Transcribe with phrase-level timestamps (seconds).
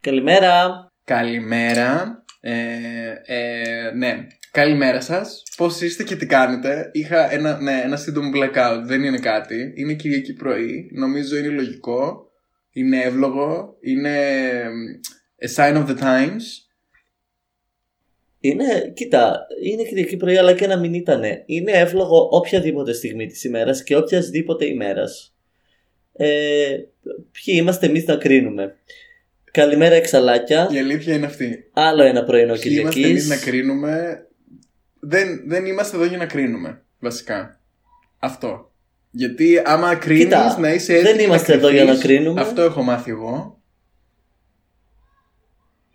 [0.00, 0.88] Καλημέρα.
[1.04, 2.22] Καλημέρα.
[2.40, 2.52] Ε,
[3.26, 4.26] ε, ναι.
[4.52, 5.42] Καλημέρα σας.
[5.56, 6.90] Πώς είστε και τι κάνετε.
[6.92, 8.82] Είχα ένα, ναι, ένα σύντομο blackout.
[8.84, 9.72] Δεν είναι κάτι.
[9.74, 10.90] Είναι Κυριακή πρωί.
[10.94, 12.30] Νομίζω είναι λογικό.
[12.72, 13.76] Είναι εύλογο.
[13.80, 14.10] Είναι
[15.46, 16.42] a sign of the times.
[18.40, 21.42] Είναι, κοίτα, είναι Κυριακή πρωί, αλλά και να μην ήτανε.
[21.46, 25.34] Είναι εύλογο οποιαδήποτε στιγμή της ημέρας και οποιασδήποτε ημέρας.
[26.12, 26.76] Ε,
[27.32, 28.76] ποιοι είμαστε εμείς να κρίνουμε.
[29.50, 30.68] Καλημέρα, εξαλάκια.
[30.72, 31.70] Η αλήθεια είναι αυτή.
[31.72, 33.28] Άλλο ένα πρωινό Ποιοι είμαστε εμείς Κυριακής.
[33.28, 34.26] να κρίνουμε.
[35.04, 36.82] Δεν, δεν είμαστε εδώ για να κρίνουμε.
[36.98, 37.60] Βασικά.
[38.18, 38.70] Αυτό.
[39.10, 42.08] Γιατί άμα κρίνεις, Κοίτα, να είσαι δεν έτοιμη να είμαστε εδώ για να κρυφτείς.
[42.08, 42.40] κρίνουμε.
[42.40, 43.60] Αυτό έχω μάθει εγώ.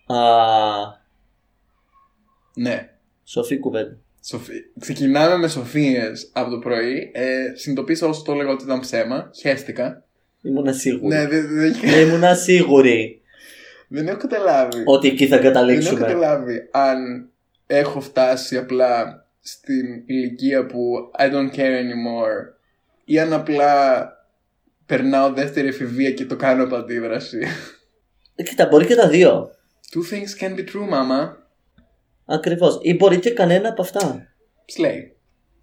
[0.06, 0.16] Α,
[2.56, 2.90] Ναι.
[3.24, 3.98] σοφή κουβέντα.
[4.26, 4.54] Σοφή.
[4.80, 7.12] Ξεκινάμε με σοφίες από το πρωί.
[7.14, 9.30] Ε, συνειδητοποίησα όσο το έλεγα ότι ήταν ψέμα.
[9.40, 10.04] Χαίστηκα.
[10.42, 11.16] Ήμουνα σίγουρη.
[11.16, 13.22] Ναι, δεν, δεν, έχει- Ήμουνα σίγουρη
[13.88, 14.84] δεν έχω καταλάβει.
[14.86, 16.00] ότι εκεί θα δεν έχω καταλήξουμε.
[16.00, 17.30] καταλάβει αν
[17.68, 22.56] έχω φτάσει απλά στην ηλικία που I don't care anymore
[23.06, 24.06] ή αν απλά
[24.86, 27.40] περνάω δεύτερη εφηβεία και το κάνω από αντίδραση.
[28.36, 29.52] Ε, Κοίτα, μπορεί και τα δύο.
[29.92, 31.36] Two things can be true, mama.
[32.26, 32.80] Ακριβώς.
[32.82, 34.28] Ή μπορεί και κανένα από αυτά.
[34.78, 35.12] Slay.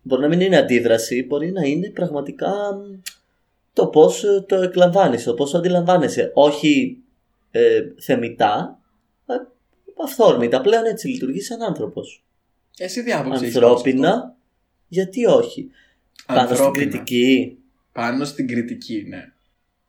[0.02, 3.00] Μπορεί να μην είναι αντίδραση, μπορεί να είναι πραγματικά μ,
[3.72, 6.30] το πώς το εκλαμβάνει, το πώς αντιλαμβάνεσαι.
[6.34, 7.02] Όχι
[7.50, 8.78] ε, θεμητά,
[9.26, 9.34] ε,
[10.02, 10.60] αυθόρμητα.
[10.60, 12.24] Πλέον έτσι λειτουργεί σαν άνθρωπος.
[12.78, 14.36] Εσύ τι άποψη έχεις πάνω σε αυτό; Ανθρώπινα,
[14.88, 15.70] γιατί όχι;
[16.26, 16.90] Πάνω στην Ανθρώπινα.
[16.90, 17.58] κριτική.
[17.92, 19.32] Πάνω στην κριτική, ναι.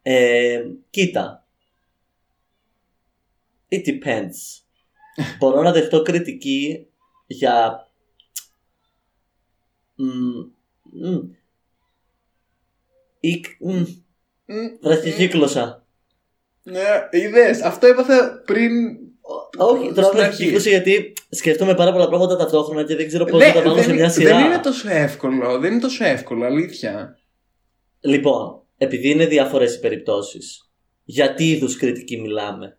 [0.01, 1.45] Ε, κοίτα.
[3.69, 4.61] It depends.
[5.39, 6.87] Μπορώ να δεχτώ κριτική
[7.27, 7.87] για.
[9.95, 10.05] Μ,
[10.83, 11.19] μ,
[13.19, 13.71] ή- μ,
[14.45, 15.85] Μμ, Βραχικύκλωσα.
[16.63, 18.97] Ναι, είδες, αυτό έπαθα πριν
[19.57, 20.19] Όχι, τώρα στην αρχή.
[20.19, 23.81] βραχικύκλωσα γιατί σκέφτομαι πάρα πολλά πράγματα ταυτόχρονα και δεν ξέρω πώς Ναι, θα τα βάλω
[23.81, 24.37] σε δεν, μια σειρά.
[24.37, 27.17] δεν είναι τόσο εύκολο, δεν είναι τόσο εύκολο, αλήθεια.
[27.99, 30.69] Λοιπόν, επειδή είναι διάφορες οι περιπτώσεις,
[31.03, 32.77] για τι είδους κριτική μιλάμε;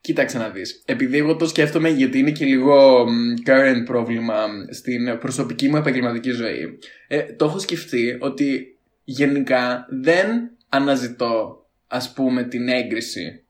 [0.00, 0.82] Κοίταξε να δεις.
[0.86, 5.76] Επειδή εγώ το σκέφτομαι γιατί είναι και λίγο μ, current πρόβλημα μ, στην προσωπική μου
[5.76, 6.78] επαγγελματική ζωή.
[7.08, 10.28] Ε, το έχω σκεφτεί ότι γενικά δεν
[10.68, 13.44] αναζητώ ας πούμε την έγκριση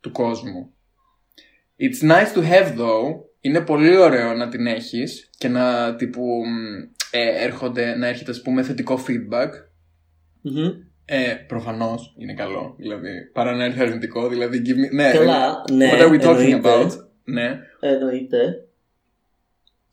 [0.00, 0.74] του κόσμου.
[1.80, 3.24] It's nice to have though.
[3.40, 6.76] Είναι πολύ ωραίο να την έχεις και να τύπου μ,
[7.10, 9.48] ε, έρχονται, να έρχεται ας πούμε θετικό feedback.
[10.40, 10.68] Μμμ.
[11.04, 12.74] Ε, Προφανώς είναι καλό.
[12.78, 14.28] Δηλαδή, παρά να έρθει αρνητικό.
[14.28, 14.94] Δηλαδή, give me...
[14.94, 16.62] ναι, Καλά, ναι, What are we talking εννοείται.
[16.62, 16.88] about?
[17.24, 17.58] Ναι.
[17.80, 18.64] Εννοείται.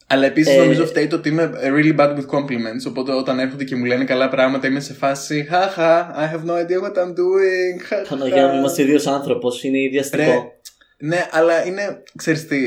[0.07, 2.87] Αλλά επίσης Ε, νομίζω φταίει το ότι είμαι really bad with compliments.
[2.87, 5.45] Οπότε όταν έρχονται και μου λένε καλά πράγματα, είμαι σε φάση.
[5.49, 7.81] Χαχα, I have no idea what I'm doing.
[7.83, 8.09] Χαχα.
[8.09, 10.51] Παναγία μου, είμαστε ίδιο άνθρωπος, είναι ίδιο Ρε, αστικό.
[10.97, 12.03] Ναι, αλλά είναι.
[12.15, 12.61] ξέρεις τι.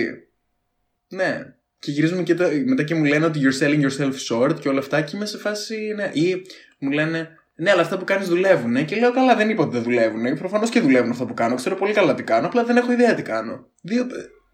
[1.09, 1.55] Ναι.
[1.79, 4.79] Και γυρίζουμε και τα- μετά και μου λένε ότι you're selling yourself short και όλα
[4.79, 5.01] αυτά.
[5.03, 5.93] Και είμαι σε φάση.
[5.97, 6.11] Ναι.
[6.13, 6.43] Ή
[6.79, 7.29] μου λένε.
[7.55, 8.85] Ναι, αλλά αυτά που κάνεις δουλεύουν.
[8.85, 10.39] Και λέω καλά, δεν είπα ότι δεν δουλεύουν.
[10.39, 11.55] Προφανώς και δουλεύουν αυτά που κάνω.
[11.55, 12.47] Ξέρω πολύ καλά τι κάνω.
[12.47, 13.67] Απλά δεν έχω ιδέα τι κάνω.
[13.83, 14.07] Δύο.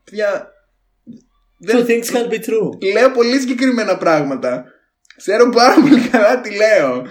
[0.05, 0.51] Παιδιά.
[1.67, 2.93] Two things can be true.
[2.93, 4.65] Λέω πολύ συγκεκριμένα πράγματα.
[5.17, 7.07] Ξέρω πάρα πολύ καλά τι λέω.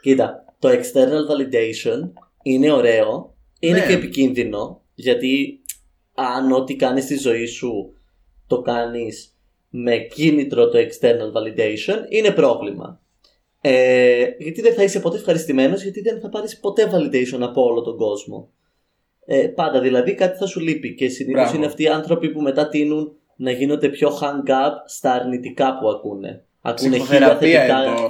[0.00, 2.10] Κοίτα, το external validation
[2.42, 3.86] είναι ωραίο, είναι Ναι.
[3.86, 5.59] και επικίνδυνο, γιατί
[6.20, 7.94] αν ό,τι κάνεις στη ζωή σου
[8.46, 9.34] το κάνεις
[9.70, 13.00] με κίνητρο το external validation, είναι πρόβλημα.
[13.60, 17.82] Ε, γιατί δεν θα είσαι ποτέ ευχαριστημένος, γιατί δεν θα πάρεις ποτέ validation από όλο
[17.82, 18.48] τον κόσμο.
[19.26, 21.56] Ε, πάντα δηλαδή κάτι θα σου λείπει και συνήθως Μπράβο.
[21.56, 25.88] είναι αυτοί οι άνθρωποι που μετά τείνουν να γίνονται πιο hang up στα αρνητικά που
[25.88, 26.42] ακούνε.
[26.60, 28.06] Ακούνε χίλια Ψυχοθεραπεία θετικά εδώ.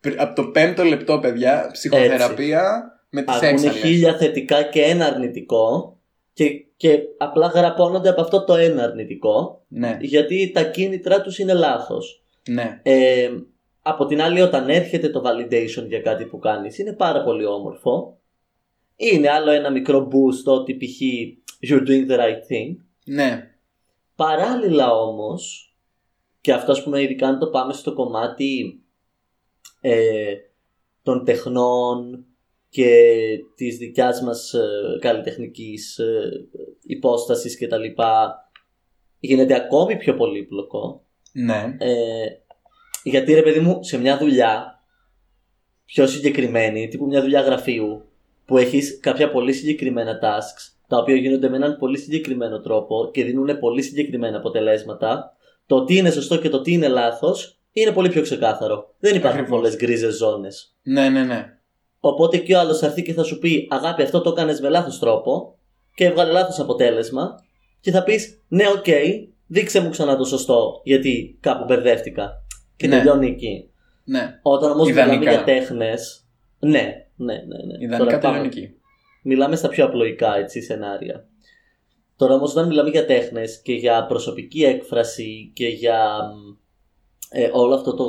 [0.00, 3.76] Πρι- Από το πέμπτο λεπτό, παιδιά, ψυχοθεραπεία με τις ακούνε έξαλες.
[3.76, 5.95] χίλια θετικά και ένα αρνητικό
[6.36, 11.52] και, και απλά γραπώνονται από αυτό το ένα αρνητικό Ναι, γιατί τα κίνητρα τους είναι
[11.54, 12.22] λάθος.
[12.48, 12.80] ναι.
[12.82, 13.30] Ε,
[13.82, 18.18] από την άλλη όταν έρχεται το validation για κάτι που κάνεις είναι πάρα πολύ όμορφο.
[18.96, 21.00] Είναι άλλο ένα μικρό boost ότι π.χ.
[21.70, 22.76] you're doing the right thing.
[23.04, 23.50] Ναι.
[24.16, 25.74] Παράλληλα όμως,
[26.40, 28.80] και αυτό ας πούμε ειδικά αν το πάμε στο κομμάτι
[29.80, 30.34] ε,
[31.02, 32.24] των τεχνών
[32.76, 32.94] και
[33.54, 36.48] της δικιάς μας ε, καλλιτεχνικής ε,
[36.86, 38.34] υπόστασης και τα λοιπά,
[39.20, 41.04] γίνεται ακόμη πιο πολύπλοκο.
[41.32, 41.76] Ναι.
[41.78, 41.92] Ε,
[43.02, 44.82] γιατί ρε παιδί μου, σε μια δουλειά
[45.84, 48.02] πιο συγκεκριμένη, τύπου μια δουλειά γραφείου,
[48.44, 53.24] που έχεις κάποια πολύ συγκεκριμένα tasks, τα οποία γίνονται με έναν πολύ συγκεκριμένο τρόπο και
[53.24, 55.36] δίνουν πολύ συγκεκριμένα αποτελέσματα,
[55.66, 58.94] το τι είναι σωστό και το τι είναι λάθος είναι πολύ πιο ξεκάθαρο.
[58.98, 59.60] Δεν υπάρχουν Ακριβώς.
[59.60, 60.76] πολλές γκρίζες ζώνες.
[60.82, 61.55] Ναι, ναι, ναι.
[62.00, 64.68] Οπότε και ο άλλος θα έρθει και θα σου πει: Αγάπη, αυτό το έκανες με
[64.68, 65.58] λάθος τρόπο
[65.94, 67.34] και έβγαλε λάθος αποτέλεσμα.
[67.80, 68.84] Και θα πεις: Ναι, οκ,
[69.46, 72.32] δείξε μου ξανά το σωστό, γιατί κάπου μπερδεύτηκα.
[72.76, 72.96] Και Ναι.
[72.96, 73.70] τελειώνει εκεί.
[74.04, 74.38] ναι.
[74.42, 75.30] Όταν όμως μιλάμε Ιδανικά.
[75.30, 76.24] για τέχνες.
[76.58, 76.70] Ναι,
[77.16, 77.34] ναι, ναι.
[77.34, 77.74] ναι.
[77.78, 78.74] Ιδανικά Τώρα πάμε- τελειώνει εκεί.
[79.22, 81.26] Μιλάμε στα πιο απλοϊκά έτσι, σενάρια.
[82.16, 86.56] Τώρα όμως, όταν μιλάμε για τέχνες και για προσωπική έκφραση και για μ,
[87.30, 88.04] ε, όλο αυτό το,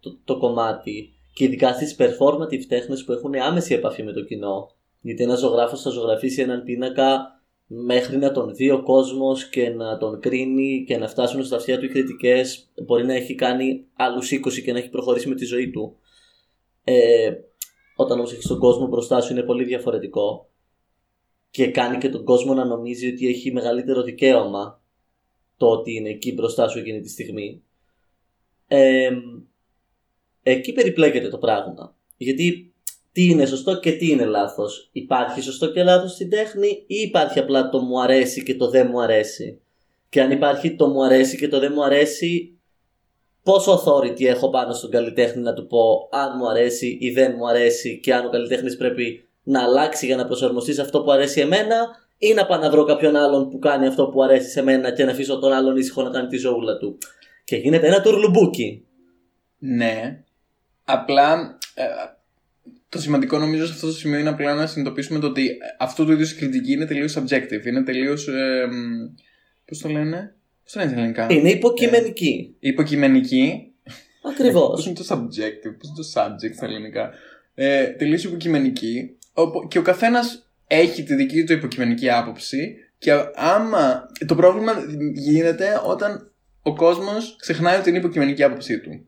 [0.00, 4.70] το, το κομμάτι, και ειδικά στις performative τέχνες που έχουν άμεση επαφή με το κοινό,
[5.00, 7.34] γιατί ένας ζωγράφος θα ζωγραφίσει έναν πίνακα
[7.66, 11.78] μέχρι να τον δει ο κόσμος και να τον κρίνει και να φτάσουν στα αυτιά
[11.78, 12.72] του οι κριτικές.
[12.84, 15.96] Μπορεί να έχει κάνει άλλους 20 και να έχει προχωρήσει με τη ζωή του.
[16.84, 17.32] Ε,
[17.96, 20.50] όταν όμως έχεις τον κόσμο μπροστά σου είναι πολύ διαφορετικό
[21.50, 24.82] και κάνει και τον κόσμο να νομίζει ότι έχει μεγαλύτερο δικαίωμα
[25.56, 27.62] το ότι είναι εκεί μπροστά σου εκείνη τη στιγμή.
[28.66, 29.10] Ε,
[30.52, 31.94] εκεί περιπλέκεται το πράγμα.
[32.16, 32.72] Γιατί
[33.12, 34.88] τι είναι σωστό και τι είναι λάθος.
[34.92, 38.88] Υπάρχει σωστό και λάθος στην τέχνη ή υπάρχει απλά το μου αρέσει και το δεν
[38.90, 39.60] μου αρέσει.
[40.08, 42.58] Και αν υπάρχει το μου αρέσει και το δεν μου αρέσει,
[43.42, 47.48] πόσο authority έχω πάνω στον καλλιτέχνη να του πω αν μου αρέσει ή δεν μου
[47.48, 51.40] αρέσει και αν ο καλλιτέχνης πρέπει να αλλάξει για να προσαρμοστεί σε αυτό που αρέσει
[51.40, 51.86] εμένα
[52.18, 55.04] ή να πάω να βρω κάποιον άλλον που κάνει αυτό που αρέσει σε μένα και
[55.04, 56.98] να αφήσω τον άλλον ήσυχο να κάνει τη ζωούλα του.
[57.44, 58.84] Και γίνεται ένα τουρλουμπούκι.
[59.58, 60.24] Ναι.
[60.84, 61.82] Απλά ε,
[62.88, 66.12] το σημαντικό νομίζω σε αυτό το σημείο είναι απλά να συνειδητοποιήσουμε το ότι αυτό το
[66.12, 67.66] είδους η κριτική είναι τελείως subjective.
[67.66, 68.28] Είναι τελείως.
[68.28, 68.68] Ε,
[69.66, 72.56] Πώς το λένε, Πώς το λένε στα ελληνικά; Είναι υποκειμενική.
[72.58, 73.72] Υποκειμενική.
[74.32, 74.68] Ακριβώς.
[74.68, 77.10] Πώς είναι το subjective, πώς είναι το subject στα ελληνικά;
[77.54, 79.16] Ε, τελείως υποκειμενική.
[79.32, 82.76] Οπο- Και ο καθένας έχει τη δική του υποκειμενική άποψη.
[82.98, 84.06] Και άμα.
[84.26, 84.72] Το πρόβλημα
[85.14, 86.30] γίνεται όταν
[86.62, 89.06] ο κόσμος ξεχνάει την υποκειμενική άποψή του.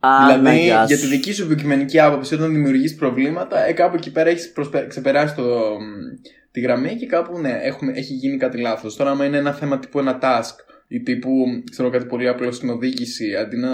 [0.00, 4.52] Δηλαδή, για τη δική σου υποκειμενική άποψη, όταν δημιουργείς προβλήματα, ε, κάπου εκεί πέρα έχεις
[4.88, 5.42] ξεπεράσει το,
[5.80, 8.96] μ, τη γραμμή και κάπου ναι, έχουμε, έχει γίνει κάτι λάθος.
[8.96, 10.54] Τώρα, άμα είναι ένα θέμα τύπου ένα task
[10.88, 11.30] ή τύπου
[11.70, 13.70] ξέρω κάτι πολύ απλό στην οδήγηση, αντί να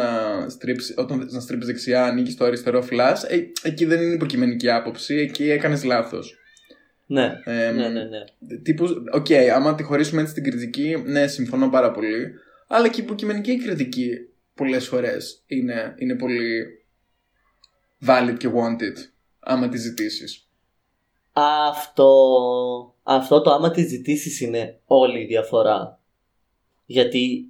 [0.49, 5.15] στρίψει, όταν να στρίψεις δεξιά, ανοίγει το αριστερό φλας, ε, εκεί δεν είναι υποκειμενική άποψη,
[5.15, 6.39] εκεί έκανες λάθος.
[7.07, 8.59] Ναι, Ε, ναι, ναι, ναι.
[8.63, 12.33] Τύπους, οκ, άμα τη χωρίσουμε έτσι την κριτική, ναι, συμφωνώ πάρα πολύ.
[12.67, 16.65] Αλλά και η υποκειμενική κριτική πολλές φορές είναι, είναι πολύ
[18.07, 18.97] valid και wanted,
[19.41, 20.49] άμα τη ζητήσεις.
[21.33, 26.01] Αυτό, αυτό το άμα τη ζητήσεις είναι όλη η διαφορά.
[26.87, 27.49] Γιατί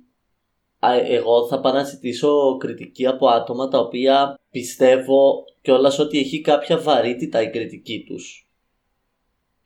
[0.78, 6.40] α, εγώ θα πάω να ζητήσω κριτική από άτομα τα οποία πιστεύω κιόλας ότι έχει
[6.40, 8.48] κάποια βαρύτητα η κριτική τους.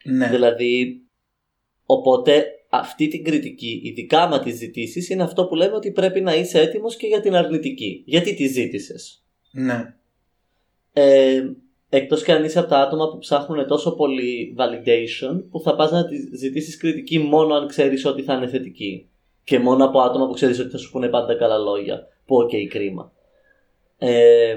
[0.05, 0.29] Ναι.
[0.29, 1.03] Δηλαδή,
[1.87, 6.35] οπότε αυτή την κριτική, ειδικά άμα τη ζητήσεις, είναι αυτό που λέμε ότι πρέπει να
[6.35, 8.03] είσαι έτοιμος και για την αρνητική.
[8.07, 9.95] Γιατί τη ζήτησες; ναι.
[10.93, 11.43] Ε,
[11.89, 15.91] εκτός και αν είσαι από τα άτομα που ψάχνουν τόσο πολύ validation που θα πας
[15.91, 19.09] να τη ζητήσεις κριτική μόνο αν ξέρεις ότι θα είναι θετική
[19.45, 22.51] και μόνο από άτομα που ξέρεις ότι θα σου πούνε πάντα καλά λόγια που οκ
[22.69, 23.13] κρίμα
[23.99, 24.57] ε,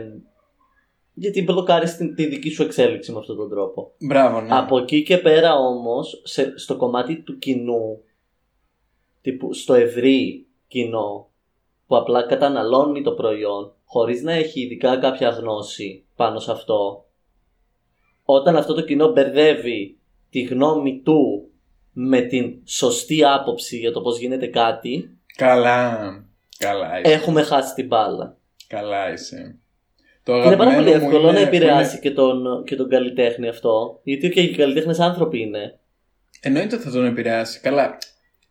[1.14, 4.48] γιατί μπλοκάρεις την, τη δική σου εξέλιξη με αυτόν τον τρόπο Μπράβο, ναι.
[4.52, 8.02] από εκεί και πέρα όμως σε, στο κομμάτι του κοινού
[9.22, 11.30] τύπου στο ευρύ κοινό
[11.88, 17.06] που απλά καταναλώνει το προϊόν χωρίς να έχει ειδικά κάποια γνώση πάνω σε αυτό
[18.24, 19.98] όταν αυτό το κοινό μπερδεύει
[20.30, 21.50] τη γνώμη του
[21.94, 26.24] με την σωστή άποψη για το πώς γίνεται κάτι Καλά.
[26.58, 27.14] Καλά είσαι.
[27.14, 28.38] έχουμε χάσει την μπάλα.
[28.68, 29.56] Καλά είσαι.
[30.24, 32.90] Το Είναι πάρα πολύ αγαπημένο μου εύκολο είναι- να επηρεάσει είναι- και τον, και τον
[32.90, 35.80] καλλιτέχνη αυτό γιατί και οι καλλιτέχνες άνθρωποι είναι
[36.42, 37.60] Εννοείται ότι θα τον επηρεάσει.
[37.60, 37.98] Καλά.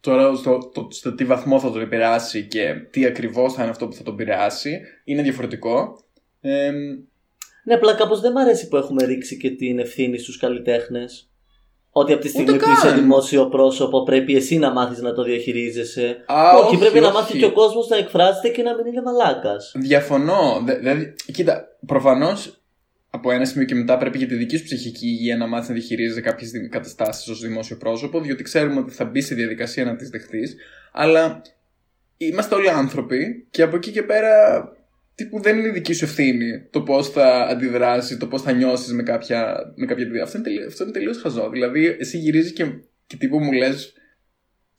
[0.00, 3.86] Τώρα στο, το, στο τι βαθμό θα τον επηρεάσει και τι ακριβώς θα είναι αυτό
[3.88, 6.04] που θα τον επηρεάσει είναι διαφορετικό.
[6.40, 6.70] Ε,
[7.64, 11.24] Ναι, απλά κάπως δεν μ' αρέσει που έχουμε ρίξει και την ευθύνη στους καλλιτέχνες.
[11.92, 12.98] Ότι από τη στιγμή Ούτε που είσαι καν.
[12.98, 16.16] δημόσιο πρόσωπο πρέπει εσύ να μάθεις να το διαχειρίζεσαι.
[16.26, 17.16] α, όχι, πρέπει να όχι.
[17.16, 19.72] μάθει και ο κόσμος να εκφράζεται και να μην είναι μαλάκας.
[19.76, 20.62] Διαφωνώ.
[20.64, 22.59] Δε- Δηλαδή, κοίτα, προφανώς
[23.10, 25.74] από ένα σημείο και μετά πρέπει για τη δική σου ψυχική υγεία να μάθεις να
[25.74, 30.08] διαχειρίζεσαι κάποιες καταστάσεις ως δημόσιο πρόσωπο, διότι ξέρουμε ότι θα μπει σε διαδικασία να τις
[30.08, 30.56] δεχτείς.
[30.92, 31.42] Αλλά
[32.16, 34.62] είμαστε όλοι άνθρωποι και από εκεί και πέρα
[35.14, 39.02] τύπου δεν είναι δική σου ευθύνη το πώς θα αντιδράσεις, το πώς θα νιώσεις με
[39.02, 40.22] κάποια, με κάποια δουλειά.
[40.22, 41.50] Αυτό είναι, τελείως, αυτό είναι τελείως χαζό.
[41.50, 42.64] Δηλαδή, εσύ γυρίζεις και,
[43.06, 43.94] και τύπου μου λες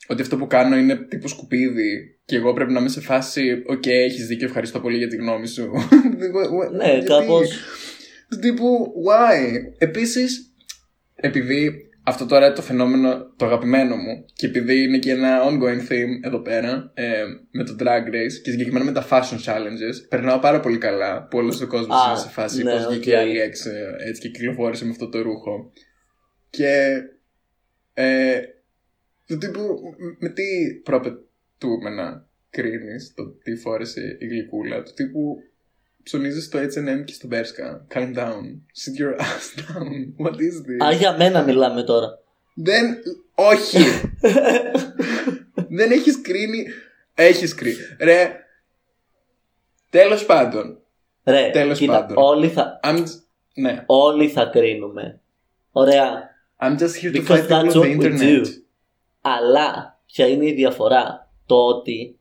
[0.07, 3.85] ότι αυτό που κάνω είναι τύπου σκουπίδι και εγώ πρέπει να είμαι σε φάση Οκ,
[3.85, 5.71] έχεις δίκιο, ευχαριστώ πολύ για τη γνώμη σου.
[6.71, 7.59] Ναι, Γιατί- κάπως.
[8.31, 10.53] Του τύπου, why; Επίσης,
[11.15, 15.91] επειδή αυτό τώρα είναι το φαινόμενο το αγαπημένο μου και επειδή είναι και ένα ongoing
[15.91, 20.39] theme εδώ πέρα ε, με το drag race και συγκεκριμένα με τα fashion challenges περνάω
[20.39, 23.13] πάρα πολύ καλά που όλος ο κόσμος Α, είναι σε φάση ναι, πώς βγήκε η
[23.13, 23.20] OK.
[23.23, 25.71] Alex ε, έτσι και κυκλοφόρησε με αυτό το ρούχο
[26.50, 27.01] και
[27.93, 28.39] ε,
[29.27, 30.43] του τύπου μ- με τι
[30.84, 35.38] προαπαιτούμενα κρίνεις το τι φόρεσε η γλυκούλα του τύπου
[36.03, 38.41] ψωνίζεις στο H&M και στο Bershka calm down
[38.81, 39.88] sit your ass down
[40.25, 42.20] what is this; Α, για μένα μιλάμε τώρα.
[42.53, 42.98] δεν.
[43.36, 43.77] Όχι!
[45.70, 46.65] δεν έχεις κρίνει.
[47.13, 47.77] Έχεις κρίνει.
[48.00, 48.34] Ρε.
[49.89, 50.77] Τέλος πάντων.
[51.24, 52.17] Ρε, Τέλος κοίτα, πάντων.
[52.24, 53.22] όλοι θα, I'm just,
[53.53, 53.84] ναι.
[53.86, 55.20] όλοι θα κρίνουμε.
[55.72, 56.29] Ωραία.
[56.60, 58.43] I'm just here to Because fight people that's on the what we internet.
[58.43, 58.48] do.
[59.22, 62.20] Αλλά ποια είναι η διαφορά; Το ότι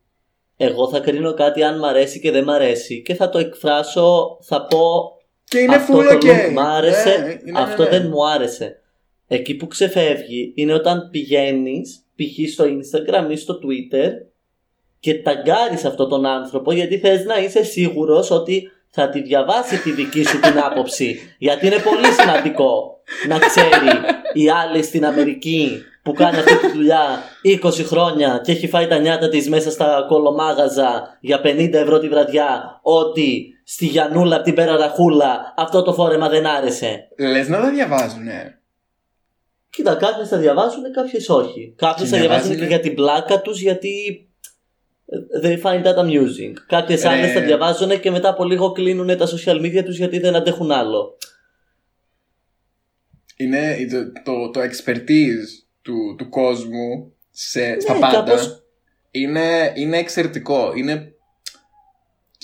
[0.63, 4.39] εγώ θα κρίνω κάτι αν μ' αρέσει και δεν μ' αρέσει και θα το εκφράσω,
[4.43, 5.13] θα πω
[5.45, 6.25] Και είναι αυτό full το ok.
[6.25, 7.99] look μ' άρεσε, Ναι, είναι, αυτό ναι, ναι.
[7.99, 8.81] δεν μου άρεσε.
[9.27, 12.53] Εκεί που ξεφεύγει είναι όταν πηγαίνεις π.χ.
[12.53, 14.11] στο Instagram ή στο Twitter
[15.01, 19.91] και ταγκάρεις αυτόν τον άνθρωπο γιατί θες να είσαι σίγουρος ότι θα τη διαβάσει τη
[19.91, 21.19] δική σου την άποψη.
[21.39, 23.91] Γιατί είναι πολύ σημαντικό να ξέρει
[24.33, 27.23] η άλλη στην Αμερική που κάνει αυτή τη δουλειά
[27.63, 32.09] 20 χρόνια και έχει φάει τα νιάτα της μέσα στα κολομάγαζα για 50 ευρώ τη
[32.09, 37.09] βραδιά ότι στη Γιανούλα από την Περαραχούλα αυτό το φόρεμα δεν άρεσε.
[37.19, 38.61] Λες να τα διαβάζουνε.
[39.71, 41.75] Κοίτα, κάποιες θα διαβάζουν, κάποιες όχι.
[41.77, 44.29] Κάποιες Τι θα διαβάζουν διαβάζουνε; και για την πλάκα τους γιατί
[45.07, 46.53] ε, they find that amusing.
[46.67, 47.09] Κάποιες Ρε.
[47.09, 50.71] άλλες θα διαβάζουν και μετά από λίγο κλείνουν τα social media τους γιατί δεν αντέχουν
[50.71, 51.19] άλλο.
[53.37, 58.17] Είναι το, το, το expertise του, του κόσμου σε, στα Ναι, πάντα.
[58.25, 58.63] κάπως-
[59.11, 60.73] Είναι, είναι εξαιρετικό.
[60.75, 61.15] Είναι,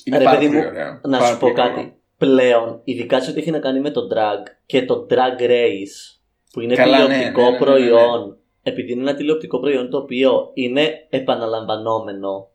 [0.05, 1.01] είναι Ρε, πάρα παιδί πολύ μου, ωραίο.
[1.03, 1.79] Να Πάρα σου πω πολύ κάτι.
[1.81, 1.95] ωραίο.
[2.19, 6.19] Πλέον, ειδικά σε ό,τι έχει να κάνει με το drag και το drag race,
[6.53, 7.65] που είναι Καλά, ναι, τηλεοπτικό ναι, ναι, ναι, ναι, ναι.
[7.65, 12.49] προϊόν, επειδή είναι ένα τηλεοπτικό προϊόν το οποίο είναι επαναλαμβανόμενο,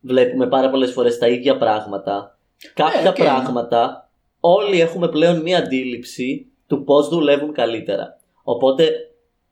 [0.00, 2.38] βλέπουμε πάρα πολλές φορές τα ίδια πράγματα.
[2.74, 3.14] Κάποια Ε, οκ.
[3.14, 8.18] πράγματα όλοι έχουμε πλέον μία αντίληψη του πώς δουλεύουν καλύτερα.
[8.42, 8.90] Οπότε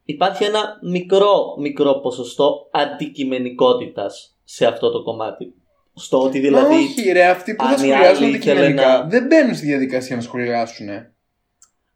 [0.06, 5.54] υπάρχει ένα μικρό, μικρό ποσοστό αντικειμενικότητας σε αυτό το κομμάτι.
[5.94, 6.74] Στο ότι δηλαδή...
[6.74, 9.54] Μα όχι, ρε, αυτοί που αν θα η σχολιάσουν άλλη ήθελε αντικειμενικά να- δεν μπαίνουν
[9.54, 10.88] στη διαδικασία να σχολιάσουν.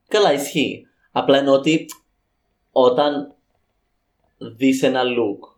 [0.09, 0.87] Καλά, ισχύει.
[1.13, 1.87] Απλά εννοώ ότι
[2.71, 3.35] όταν
[4.57, 5.49] δεις ένα look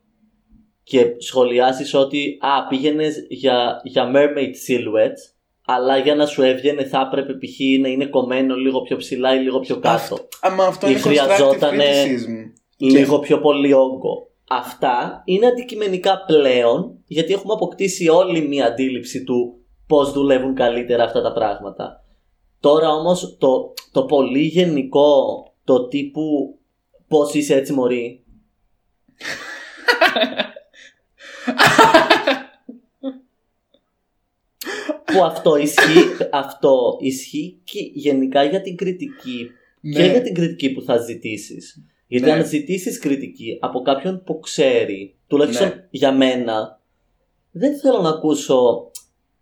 [0.82, 5.31] και σχολιάσεις ότι α, πήγαινες για, για mermaid silhouette
[5.64, 7.81] αλλά για να σου έβγαινε θα έπρεπε π.χ.
[7.81, 9.88] να είναι κομμένο λίγο πιο ψηλά ή λίγο πιο κάτω.
[9.95, 12.52] Αυτό, άμα αυτό Ή είναι constructive χρειαζότανε- criticism.
[12.78, 14.31] Λίγο πιο πολύ όγκο.
[14.49, 21.23] Αυτά είναι αντικειμενικά πλέον γιατί έχουμε αποκτήσει όλη μία αντίληψη του πώς δουλεύουν καλύτερα αυτά
[21.23, 22.04] τα πράγματα.
[22.61, 25.14] Τώρα όμως το, το πολύ γενικό,
[25.64, 26.59] το τύπου
[27.09, 28.25] πώς είσαι έτσι μωρή.
[35.14, 39.50] που αυτό ισχύει, αυτό ισχύει και γενικά για την κριτική
[39.92, 40.11] και Ναι.
[40.11, 41.85] για την κριτική που θα ζητήσεις.
[42.07, 42.33] Γιατί Ναι.
[42.33, 45.87] αν ζητήσεις κριτική από κάποιον που ξέρει, τουλάχιστον Ναι.
[45.90, 46.81] για μένα,
[47.50, 48.90] δεν θέλω να ακούσω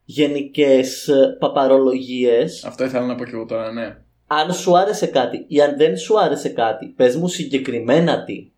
[0.05, 2.65] γενικές ε, παπαρολογίες.
[2.65, 3.97] Αυτό ήθελα να πω και εγώ τώρα, ναι.
[4.27, 8.51] Αν σου άρεσε κάτι ή αν δεν σου άρεσε κάτι, πες μου συγκεκριμένα τι.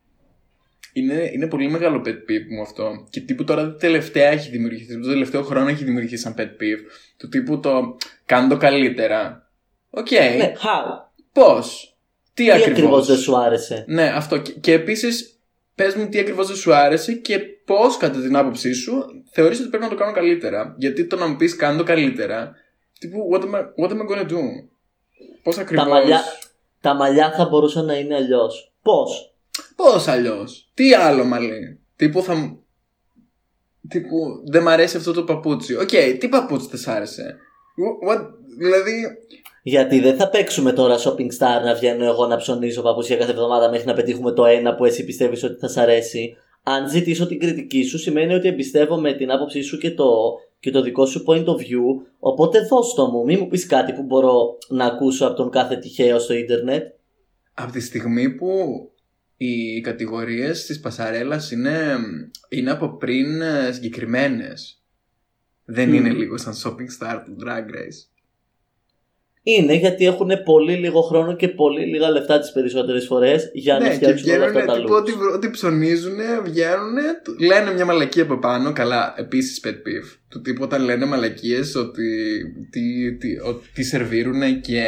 [0.92, 3.06] Είναι, είναι πολύ μεγάλο pet peeve μου αυτό.
[3.10, 6.80] Και τύπου τώρα τελευταία έχει δημιουργηθεί, το τελευταίο χρόνο έχει δημιουργηθεί σαν pet peeve.
[7.16, 7.96] Του τύπου το
[8.26, 9.50] κάν' το καλύτερα.
[9.90, 10.10] Οκ.
[10.10, 11.96] Ναι, how; Πώς;
[12.34, 12.70] Τι, Τι ακριβώς.
[12.70, 14.38] ακριβώς; δεν σου άρεσε; Ναι, αυτό.
[14.38, 15.38] Και, και επίσης,
[15.74, 19.68] πες μου τι ακριβώς δεν σου άρεσε και πώς, κατά την άποψή σου, θεωρείς ότι
[19.68, 20.74] πρέπει να το κάνω καλύτερα.
[20.78, 22.54] Γιατί το να μου πεις κάν' το καλύτερα.
[22.98, 24.38] Τύπου, what am I, what am I gonna do;
[25.42, 25.82] Πώς ακριβώ.
[25.82, 26.20] Τα μαλλιά,
[26.80, 28.72] τα μαλλιά θα μπορούσαν να είναι αλλιώς.
[28.82, 29.31] Πώς;
[29.76, 31.80] Πώς αλλιώς; Τι άλλο μαλλί.
[31.96, 32.64] Τύπου θα μου.
[33.88, 35.74] Τύπου δεν μ' αρέσει αυτό το παπούτσι.
[35.74, 37.36] Οκ, τι παπούτσι δεν σ' άρεσε.
[38.08, 38.20] What,
[38.58, 39.06] δηλαδή.
[39.62, 43.70] Γιατί δεν θα παίξουμε τώρα shopping star να βγαίνω εγώ να ψωνίζω παπούτσια κάθε εβδομάδα
[43.70, 46.36] μέχρι να πετύχουμε το ένα που εσύ πιστεύεις ότι θα σ' αρέσει.
[46.62, 50.06] Αν ζητήσω την κριτική σου σημαίνει ότι εμπιστεύομαι την άποψή σου και το,
[50.60, 52.06] και το δικό σου point of view.
[52.18, 53.24] Οπότε δώσ' το μου.
[53.24, 56.86] Μην μου πεις κάτι που μπορώ να ακούσω από τον κάθε τυχαίο στο ίντερνετ.
[57.54, 58.48] Από τη στιγμή που
[59.46, 61.96] οι κατηγορίες της Πασαρέλας είναι,
[62.48, 63.26] είναι από πριν
[63.70, 64.82] συγκεκριμένες.
[65.64, 65.94] Δεν Μμμ.
[65.94, 68.06] είναι λίγο σαν shopping star του Drag Race.
[69.44, 73.80] Είναι γιατί έχουν πολύ λίγο χρόνο και πολύ λίγα λεφτά τις περισσότερες φορές για να
[73.80, 74.96] Ναι, και φτιάξουν όλα βγαίνουν αυτά τα τύπου looks.
[75.00, 76.94] ότι, ότι ψωνίζουν, βγαίνουν,
[77.38, 78.72] λένε μια μαλακία από πάνω.
[78.72, 80.18] Καλά, επίσης pet peeve.
[80.28, 82.08] Του τύπου όταν λένε μαλακίες ότι
[82.70, 84.84] τι, τι, ότι τι σερβίρουν και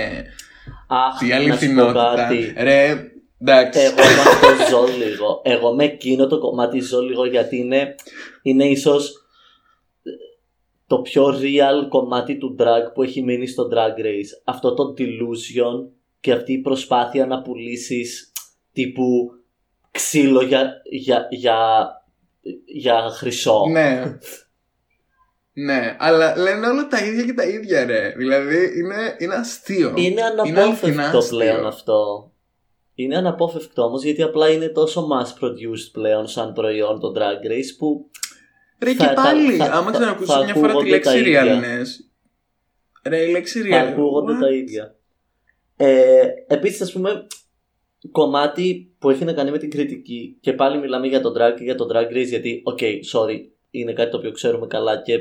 [0.89, 2.15] Αχ, τι να σου πω αληθινότητα.
[2.17, 2.55] κάτι.
[2.57, 3.09] Ρε,
[3.41, 3.81] εντάξει.
[3.81, 5.41] Εγώ με αυτό ζω λίγο.
[5.45, 7.95] Εγώ με εκείνο το κομμάτι ζω λίγο γιατί είναι,
[8.43, 9.25] είναι ίσως
[10.87, 14.41] το πιο real κομμάτι του drag που έχει μείνει στο drag race.
[14.45, 15.89] Αυτό το delusion
[16.21, 18.33] και αυτή η προσπάθεια να πουλήσεις
[18.73, 19.31] τύπου
[19.91, 21.89] ξύλο για, για, για,
[22.65, 23.67] για χρυσό.
[23.71, 24.19] Ναι.
[25.53, 28.15] ναι, αλλά λένε όλα τα ίδια και τα ίδια, ρε.
[28.17, 29.93] Δηλαδή είναι, είναι αστείο.
[29.97, 31.39] Είναι αληθινά αναπόφευκτο αστείο.
[31.39, 32.31] πλέον αυτό.
[32.95, 37.77] Είναι αναπόφευκτο όμως γιατί απλά είναι τόσο mass produced πλέον σαν προϊόν το drag race
[37.79, 38.11] που
[38.83, 41.19] Ρε Θα- και πάλι, θα- άμα θα- ξανακούσει θα μια φορά τη ακούγονται λέξη τα
[41.19, 41.43] ίδια.
[41.45, 41.87] realness.
[43.09, 43.89] Ρε, η λέξη θα real.
[43.93, 44.41] ακούγονται What?
[44.41, 44.95] τα ίδια.
[45.77, 47.27] Ε, επίσης ας πούμε
[48.11, 51.65] κομμάτι που έχει να κάνει με την κριτική και πάλι μιλάμε για το drag και
[51.65, 52.79] για το drag race γιατί οκ,
[53.13, 53.39] sorry,
[53.71, 55.15] είναι κάτι το οποίο ξέρουμε καλά και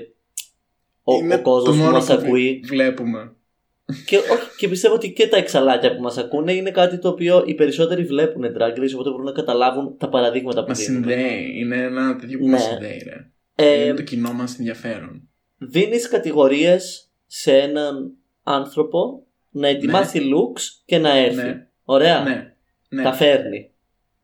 [1.04, 3.36] ο, Είναι ο κόσμος το που μόνο μας που ακούει Βλέπουμε.
[4.06, 7.44] Και, όχι, και πιστεύω ότι και τα εξαλάκια που μας ακούνε είναι κάτι το οποίο
[7.46, 11.04] οι περισσότεροι βλέπουν drag race οπότε μπορούν να καταλάβουν τα παραδείγματα που Μα δίνουν.
[11.04, 11.52] συνδέει.
[11.56, 12.52] Είναι ένα τέτοιο που Ναι.
[12.52, 13.28] μας συνδέει, ρε.
[13.56, 15.28] Ε, είναι το κοινό μας ενδιαφέρον.
[15.58, 18.12] δίνεις κατηγορίες σε έναν
[18.44, 21.36] άνθρωπο να ετοιμάσει looks και να έρθει.
[21.44, 21.68] Ναι.
[21.84, 22.22] Ωραία.
[22.24, 22.54] Ναι.
[22.90, 23.04] Ναι.
[23.04, 23.72] Τα φέρνει.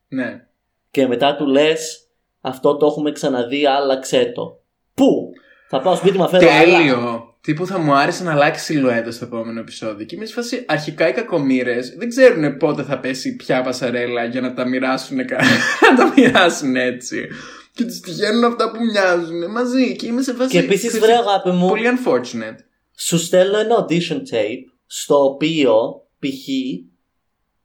[0.08, 0.44] ναι.
[0.92, 2.08] Και μετά του λες
[2.42, 4.62] αυτό το έχουμε ξαναδεί, άλλαξέ το.
[4.94, 5.32] Πού;
[5.70, 6.78] Θα πάω σπίτι μου να φέρω άλλα.
[6.78, 7.29] Τέλειο.
[7.41, 10.05] Τύπου θα μου άρεσε να αλλάξει σιλουέτα στο επόμενο επεισόδιο.
[10.05, 14.41] Και είμαι σε φάση αρχικά οι κακομήρε δεν ξέρουν πότε θα πέσει ποια πασαρέλα για
[14.41, 15.38] να τα μοιράσουν, κα-
[15.89, 17.27] να τα μοιράσουν έτσι.
[17.74, 19.96] Και τους τυχαίνουν αυτά που μοιάζουν μαζί.
[19.96, 20.50] Και είμαι σε φάση.
[20.50, 22.58] Και επίσης ξέρεις, βρε αγάπη μου, Πολύ unfortunate.
[22.98, 25.75] σου στέλνω ένα audition tape στο οποίο
[26.19, 26.48] π.χ.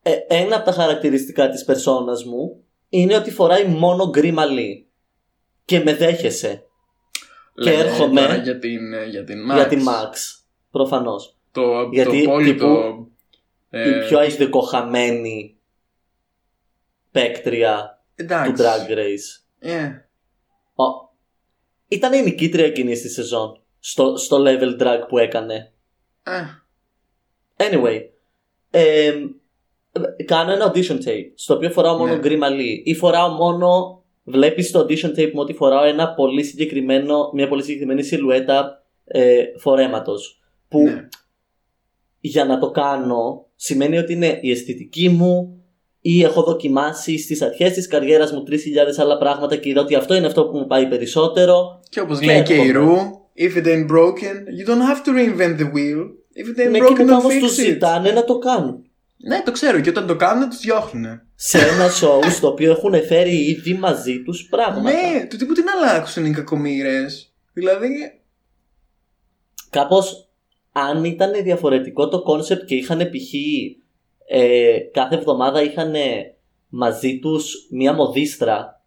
[0.03, 4.87] ε, ένα από τα χαρακτηριστικά της περσόνας μου είναι ότι φοράει μόνο γκρι μαλλί.
[5.65, 6.63] Και με δέχεσαι
[7.55, 9.55] Και Λέμε έρχομαι τώρα για την, ε, για την Max.
[9.55, 10.13] για τη Max.
[10.71, 11.37] Προφανώς.
[11.53, 12.53] Το, Γιατί, το απόλυτο.
[12.53, 13.11] τύπου,
[13.71, 15.57] ε, Η πιο αισθηκοχαμένη
[17.11, 18.53] παίκτρια εντάξει.
[18.53, 19.43] του Drag Race.
[19.59, 19.91] Ε,
[20.75, 21.13] Ο-
[21.89, 23.61] Ήταν η νικήτρια εκείνης στη σεζόν.
[23.81, 25.73] Στο, στο level drag που έκανε.
[26.23, 26.43] ε,
[27.57, 28.01] Anyway.
[28.71, 29.13] Ε,
[30.25, 31.31] κάνω ένα audition tape.
[31.35, 32.19] Στο οποίο φοράω μόνο Ναι.
[32.19, 32.83] γκρι μαλλί.
[32.87, 34.03] Ή φοράω μόνο.
[34.25, 39.43] Βλέπεις στο audition tape μου ότι φοράω ένα πολύ συγκεκριμένο, μια πολύ συγκεκριμένη σιλουέτα ε,
[39.59, 40.41] φορέματος.
[40.69, 41.09] Που ναι.
[42.21, 45.59] για να το κάνω σημαίνει ότι είναι η αισθητική μου
[46.01, 48.57] ή έχω δοκιμάσει στις αρχές της καριέρας μου 3.000
[48.97, 52.27] άλλα πράγματα και είδα ότι αυτό είναι αυτό που μου πάει περισσότερο Και όπως Και
[52.27, 52.85] λέει και η έρχομαι.
[52.85, 52.97] Ρου,
[53.39, 56.01] if it ain't broken, you don't have to reinvent the wheel.
[56.35, 57.65] If it ain't Ναι, και broken, μετά don't όμως fix τους it.
[57.65, 58.91] ζητάνε να το κάνουν.
[59.27, 59.81] Ναι, το ξέρω.
[59.81, 61.21] Και όταν το κάνουν, τους διώχνουν.
[61.35, 64.91] Σε ένα show στο οποίο έχουν φέρει ήδη μαζί τους πράγματα.
[64.91, 67.33] Ναι, του τύπου τι να αλλάξουν οι κακομήρες.
[67.53, 68.19] Δηλαδή,
[69.71, 70.29] Κάπως
[70.73, 73.33] αν ήταν διαφορετικό το κόνσεπτ και είχαν π.χ.
[74.27, 75.95] Ε, κάθε εβδομάδα είχαν
[76.69, 78.83] μαζί τους μία μοδίστρα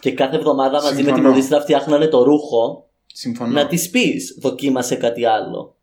[0.00, 1.28] και κάθε εβδομάδα μαζί με τη Συμφωνώ.
[1.28, 3.52] μοδίστρα φτιάχνανε το ρούχο συμφωνώ.
[3.52, 5.76] να τη πεις, δοκίμασε κάτι άλλο.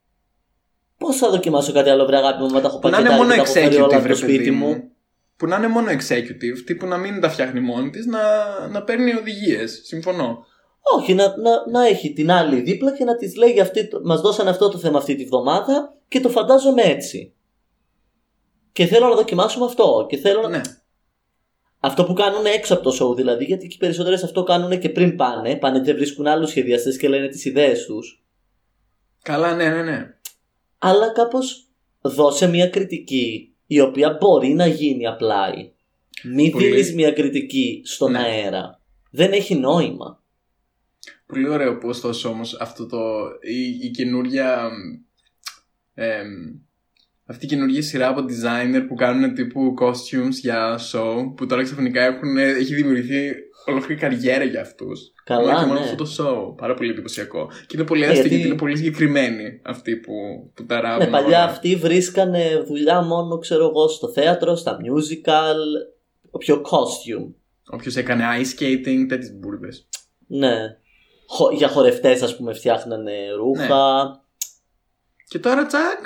[0.97, 3.35] Πώς θα δοκιμάσω κάτι άλλο, βρε αγάπη μου, μετά έχω Που να πακετάρει είναι και
[3.35, 4.67] μόνο τα έχω φέρει όλα executive, από ρε το σπίτι παιδί μου.
[4.67, 4.89] μου.
[5.37, 8.19] Που να είναι μόνο executive, τύπου να μην τα φτιάχνει μόνη της, να,
[8.67, 9.81] να παίρνει οδηγίες.
[9.83, 10.45] Συμφωνώ.
[10.97, 14.49] Όχι, να, να, να έχει την άλλη δίπλα και να της λέει αυτή, μας δώσανε
[14.49, 17.33] αυτό το θέμα αυτή τη βδομάδα και το φαντάζομαι έτσι.
[18.71, 20.05] Και θέλω να δοκιμάσουμε αυτό.
[20.09, 20.61] Και θέλω να- Ναι.
[21.79, 24.89] Αυτό που κάνουν έξω από το show δηλαδή, γιατί και οι περισσότερες αυτό κάνουν και
[24.89, 25.55] πριν πάνε.
[25.55, 28.23] Πάνε και βρίσκουν άλλους σχεδιαστές και λένε τις ιδέες τους.
[29.23, 30.14] Καλά, ναι, ναι, ναι.
[30.87, 31.67] Αλλά κάπως
[32.01, 35.53] δώσε μια κριτική η οποία μπορεί να γίνει απλά.
[36.23, 36.65] Μην Πολύ.
[36.67, 38.19] δίνεις μια κριτική στον Ναι.
[38.19, 38.81] αέρα.
[39.11, 40.23] Δεν έχει νόημα.
[41.25, 42.97] Πολύ ωραίο που ωστόσο όμως αυτό το,
[43.41, 44.69] η, η καινούρια
[45.93, 46.27] εμ,
[47.25, 52.03] αυτή η καινούργια σειρά από designer που κάνουν τύπου costumes για show που τώρα ξαφνικά
[52.03, 53.33] έχουν, έχει δημιουργηθεί
[53.65, 55.85] ολόκληρη καριέρα για αυτούς Καλά, Μόνο και μόνο ναι.
[55.85, 56.57] αυτό το show.
[56.57, 57.49] Πάρα πολύ εντυπωσιακό.
[57.67, 60.13] Και είναι πολύ Ε, αστείο γιατί- γιατί είναι πολύ συγκεκριμένοι αυτοί που,
[60.53, 61.05] που τα ράβουν.
[61.05, 61.43] Ναι, παλιά όλα.
[61.43, 65.55] αυτοί βρίσκανε δουλειά μόνο, ξέρω εγώ, στο θέατρο, στα musical,
[66.39, 67.33] πιο costume.
[67.69, 69.87] Όποιος έκανε ice skating, τέτοιες μπουρδες.
[70.27, 70.55] Ναι.
[71.27, 74.03] Χο- για χορευτές ας πούμε φτιάχνανε ρούχα.
[74.03, 74.09] Ναι.
[75.27, 75.99] Και τώρα τσακ.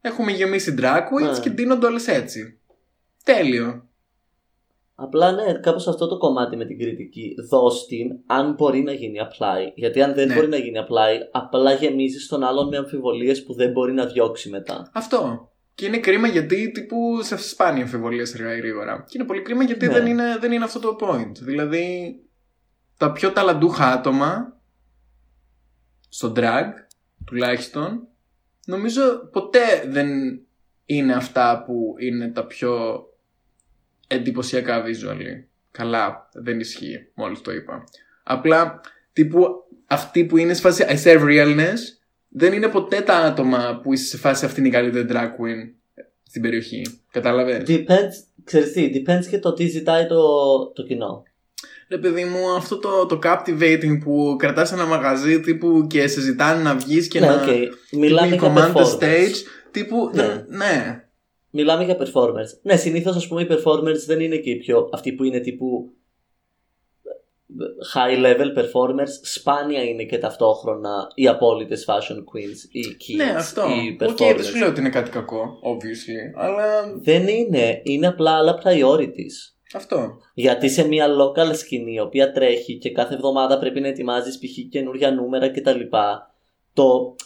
[0.00, 1.40] Έχουμε γεμίσει drag queens Ναι.
[1.40, 2.60] και ντύνονται όλες έτσι.
[3.24, 3.85] Τέλειο.
[4.98, 7.34] Απλά ναι, κάπως αυτό το κομμάτι με την κριτική.
[7.50, 9.72] Δώσ' την αν μπορεί να γίνει apply.
[9.74, 10.34] Γιατί αν δεν Ναι.
[10.34, 14.50] μπορεί να γίνει apply, απλά γεμίζεις τον άλλον με αμφιβολίες που δεν μπορεί να διώξει
[14.50, 14.90] μετά.
[14.94, 15.50] Αυτό.
[15.74, 19.04] Και είναι κρίμα γιατί τύπου σε σπάνια αμφιβολία αργά ή γρήγορα.
[19.08, 19.92] Και είναι πολύ κρίμα γιατί Ναι.
[19.92, 21.32] δεν, είναι, δεν είναι αυτό το point.
[21.40, 22.16] Δηλαδή,
[22.96, 24.60] τα πιο ταλαντούχα άτομα
[26.08, 26.64] στο drag,
[27.26, 28.06] τουλάχιστον,
[28.66, 30.08] νομίζω ποτέ δεν
[30.86, 33.02] είναι αυτά που είναι τα πιο
[34.06, 35.44] εντυπωσιακά visually.
[35.70, 37.84] Καλά, δεν ισχύει, μόλις το είπα.
[38.22, 38.80] Απλά,
[39.12, 39.46] τύπου
[39.86, 41.78] αυτοί που είναι σε φάση I serve realness
[42.28, 45.72] δεν είναι ποτέ τα άτομα που είσαι σε φάση αυτή είναι η καλύτερη drag queen
[46.22, 46.82] στην περιοχή.
[47.10, 48.12] Κατάλαβες; Depends,
[48.44, 50.22] ξέρεις τι, depends και το τι ζητάει το,
[50.74, 51.22] το κοινό.
[51.88, 56.62] Ρε παιδί μου, αυτό το, το captivating που κρατάς ένα μαγαζί τύπου και σε ζητάνε
[56.62, 57.34] να βγεις και ναι, να...
[57.34, 57.42] οκ.
[57.48, 58.98] τύπου Μιλάμε you για command the performance.
[59.02, 59.34] stage.
[59.70, 60.44] Τύπου, Ναι.
[60.48, 61.04] ναι.
[61.56, 61.62] Ναι.
[61.62, 62.58] Μιλάμε για performers.
[62.62, 64.88] Ναι, συνήθως ας πούμε οι performers δεν είναι και οι πιο.
[64.92, 65.90] αυτοί που είναι τύπου.
[67.94, 73.62] high level performers σπάνια είναι και ταυτόχρονα οι απόλυτες fashion queens, οι kids, Ναι, αυτό.
[73.62, 74.34] οι Ok, performers.
[74.36, 76.32] δεν σου λέω ότι είναι κάτι κακό, obviously.
[76.40, 79.52] Αλλά Δεν είναι, είναι απλά άλλα priorities.
[79.74, 80.16] αυτό.
[80.34, 84.68] Γιατί σε μια local σκηνή η οποία τρέχει και κάθε εβδομάδα πρέπει να ετοιμάζεις π.χ.
[84.70, 85.80] καινούργια νούμερα κτλ.
[86.72, 87.16] Το,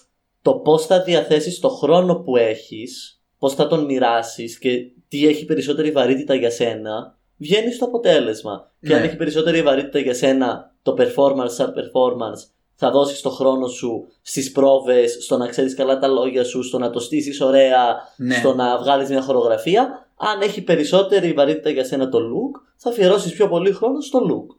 [0.42, 5.44] το πώς θα διαθέσεις το χρόνο που έχεις, πώς θα τον μοιράσεις και τι έχει
[5.44, 8.72] περισσότερη βαρύτητα για σένα, βγαίνει στο αποτέλεσμα.
[8.80, 8.94] Και Ναι.
[8.94, 14.06] αν έχει περισσότερη βαρύτητα για σένα το performance σαν performance, θα δώσεις το χρόνο σου
[14.22, 18.34] στις πρόβες, στο να ξέρεις καλά τα λόγια σου, στο να το στήσεις ωραία, Ναι.
[18.34, 20.08] στο να βγάλεις μια χορογραφία.
[20.16, 24.56] Αν έχει περισσότερη βαρύτητα για σένα το look, θα αφιερώσεις πιο πολύ χρόνο στο look.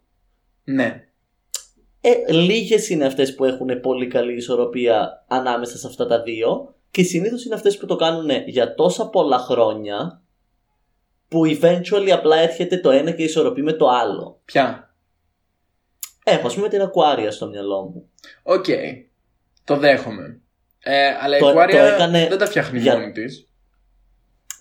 [0.64, 1.06] Ναι.
[2.02, 7.04] Ε, λίγες είναι αυτές που έχουν πολύ καλή ισορροπία ανάμεσα σε αυτά τα δύο και
[7.04, 10.22] συνήθως είναι αυτές που το κάνουν για τόσα πολλά χρόνια
[11.28, 14.42] που eventually απλά έρχεται το ένα και ισορροπεί με το άλλο.
[14.46, 14.96] Πια.
[16.24, 18.10] Έχω ας πούμε την Aquaria στο μυαλό μου.
[18.44, 18.66] Οκ.
[19.64, 20.42] Το δέχομαι.
[20.80, 23.48] Ε, αλλά η Το- Aquaria το έκανε δεν τα φτιάχνει για- μόνη της.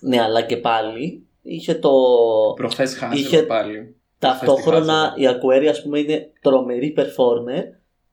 [0.01, 1.91] Ναι, αλλά και πάλι είχε το...
[2.55, 3.95] Προχθές χάσαμε Είχε- πάλι.
[4.19, 7.63] Ταυτόχρονα η Aquaria ας πούμε είναι τρομερή performer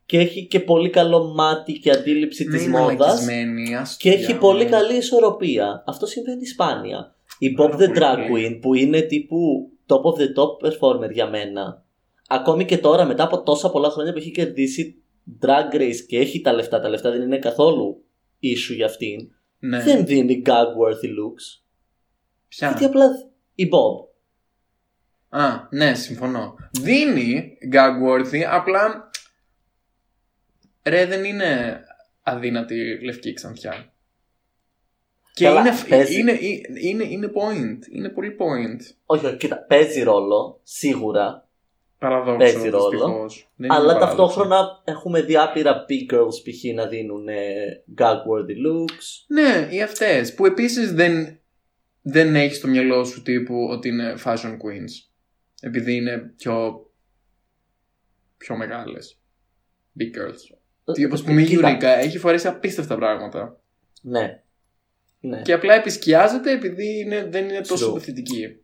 [0.08, 4.08] και έχει και πολύ καλό μάτι και αντίληψη Ναι, της είναι μόδας μαλακισμένη, ας και
[4.08, 4.46] το έχει διάολο.
[4.46, 5.82] πολύ καλή ισορροπία.
[5.86, 7.14] Αυτό συμβαίνει σπάνια.
[7.38, 8.28] Η Bob Πάρα the πολύ Drag καλή.
[8.32, 11.84] Queen που είναι τύπου top of the top performer για μένα.
[12.28, 15.02] Ακόμη και τώρα μετά από τόσα πολλά χρόνια που έχει κερδίσει
[15.40, 18.04] Drag Race και έχει τα λεφτά, τα λεφτά δεν είναι καθόλου
[18.42, 19.30] issue για αυτήν.
[19.58, 19.82] Ναι.
[19.82, 21.62] Δεν δίνει gag worthy looks.
[22.48, 23.04] Ποια; Γιατί απλά
[23.54, 24.06] η Bob.
[25.28, 26.54] Α, ναι, συμφωνώ.
[26.80, 29.07] Δίνει gag worthy, απλά.
[30.88, 31.80] Ρε, δεν είναι
[32.22, 33.92] αδύνατη λευκή ξανθιά.
[35.34, 36.18] Και Καλά, είναι, παίζει.
[36.20, 36.38] είναι,
[36.80, 37.78] είναι, είναι point.
[37.92, 38.80] Είναι πολύ point.
[39.06, 41.48] Όχι, όχι, κοίτα, παίζει ρόλο, σίγουρα.
[41.98, 42.36] Παραδόξο.
[42.36, 42.88] Παίζει ρόλο.
[42.90, 43.48] δυστυχώς.
[43.56, 44.16] Δεν είναι αλλά παράδοξο.
[44.16, 46.74] ταυτόχρονα έχουμε δει άπειρα big girls π.χ.
[46.74, 49.24] να δίνουν ε, gag worthy looks.
[49.26, 50.34] Ναι, ή αυτές.
[50.34, 51.38] Που επίσης δεν,
[52.02, 55.08] δεν έχει στο μυαλό σου τύπου ότι είναι fashion queens.
[55.60, 56.86] Επειδή είναι πιο.
[58.36, 59.20] πιο μεγάλες.
[59.98, 60.56] Big girls.
[60.92, 63.60] Τι όπως πούμε η Κοίτα, Eureka έχει φορέσει απίστευτα πράγματα.
[64.02, 64.42] Ναι.
[65.20, 65.42] ναι.
[65.42, 68.00] Και απλά επισκιάζεται επειδή είναι, δεν είναι τόσο True.
[68.00, 68.62] θετική.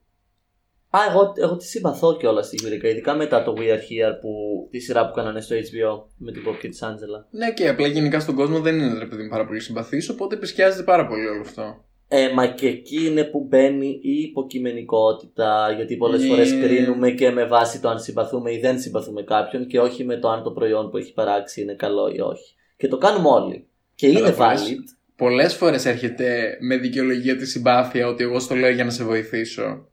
[0.91, 4.31] Α, εγώ, εγώ τη συμπαθώ κιόλας στη Eureka, ειδικά μετά το We Are Here που
[4.71, 7.25] τη σειρά που κάνανε στο HBO με την Bob και της Angela.
[7.31, 10.35] Ναι, και απλά γενικά στον κόσμο δεν είναι ρε παιδί μου πάρα πολύ συμπαθή, οπότε
[10.35, 11.85] επισκιάζεται πάρα πολύ όλο αυτό.
[12.17, 16.29] Ε, μα και εκεί είναι που μπαίνει η υποκειμενικότητα, γιατί πολλές Ναι.
[16.29, 20.17] φορές κρίνουμε και με βάση το αν συμπαθούμε ή δεν συμπαθούμε κάποιον και όχι με
[20.17, 22.55] το αν το προϊόν που έχει παράξει είναι καλό ή όχι.
[22.77, 23.67] Και το κάνουμε όλοι.
[23.95, 24.97] Και Αλλά είναι πολλές- valid.
[25.17, 29.89] Πολλές φορές έρχεται με δικαιολογία τη συμπάθεια ότι εγώ στο λέω για να σε βοηθήσω.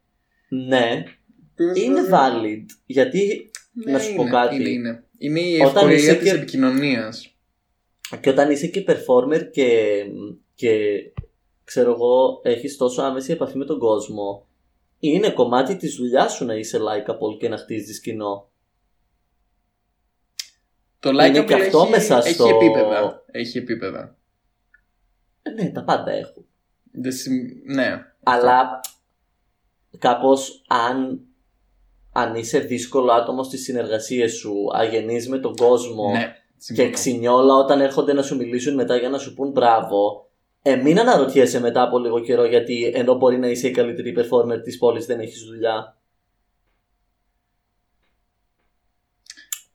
[0.50, 1.04] Ναι,
[1.74, 2.66] είναι valid.
[2.86, 4.56] Γιατί Ναι, να σου πω είναι, κάτι.
[4.56, 5.04] Είναι, είναι.
[5.18, 7.36] είναι η Όταν ευκολία είσαι της και- επικοινωνίας.
[8.22, 9.68] Και όταν είσαι και performer και,
[10.56, 10.70] και
[11.72, 14.46] ξέρω εγώ έχεις τόσο άμεση επαφή με τον κόσμο
[15.00, 18.50] είναι κομμάτι της δουλειάς σου να είσαι likeable και να χτίζεις κοινό.
[21.00, 23.24] Το Είναι like και αυτό έχει, μέσα έχει στο- επίπεδα.
[23.32, 24.16] Έχει επίπεδα.
[25.42, 26.46] Ε, ναι, τα πάντα έχουν.
[26.92, 28.06] Δεν συμ- Ναι.
[28.24, 28.80] Αλλά
[29.98, 31.22] κάπως αν,
[32.12, 36.20] αν είσαι δύσκολο άτομος στις συνεργασίες σου, αγενείς με τον κόσμο Ναι.
[36.24, 36.90] και συμφωνώ.
[36.92, 40.31] ξινιόλα όταν έρχονται να σου μιλήσουν μετά για να σου πούν μπράβο,
[40.62, 44.62] ε, μην αναρωτιέσαι μετά από λίγο καιρό γιατί ενώ μπορεί να είσαι η καλύτερη performer
[44.64, 45.96] της πόλης δεν έχεις δουλειά.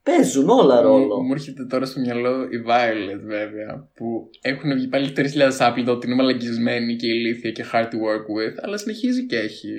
[0.03, 1.15] Παίζουν όλα ρόλο.
[1.15, 5.23] Μου, μου έρχεται τώρα στο μυαλό η Violet βέβαια που έχουν βγει πάλι 3.000
[5.59, 9.69] άπλυτα ότι είναι μαλακισμένη και ηλίθια και hard to work with αλλά συνεχίζει και έχει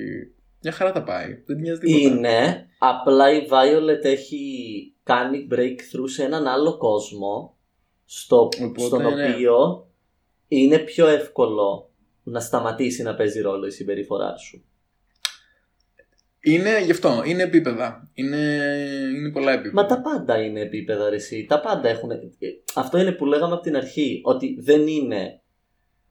[0.61, 1.43] Μια χαρά τα πάει.
[1.45, 2.15] Δεν μοιάζει τίποτα.
[2.15, 4.43] Είναι, απλά η Violet έχει
[5.03, 7.57] κάνει breakthrough σε έναν άλλο κόσμο
[8.05, 9.33] στο, Οπότε, στον ναι.
[9.33, 9.87] οποίο
[10.49, 11.89] είναι πιο εύκολο
[12.23, 14.63] να σταματήσει να παίζει ρόλο η συμπεριφορά σου.
[16.39, 17.21] Είναι γι' αυτό.
[17.25, 18.09] Είναι επίπεδα.
[18.13, 18.37] Είναι,
[19.15, 19.73] είναι πολλά επίπεδα.
[19.73, 21.45] Μα τα πάντα είναι επίπεδα ρε εσύ.
[21.49, 22.09] Τα πάντα έχουν...
[22.75, 24.21] Αυτό είναι που λέγαμε από την αρχή.
[24.23, 25.41] Ότι δεν είναι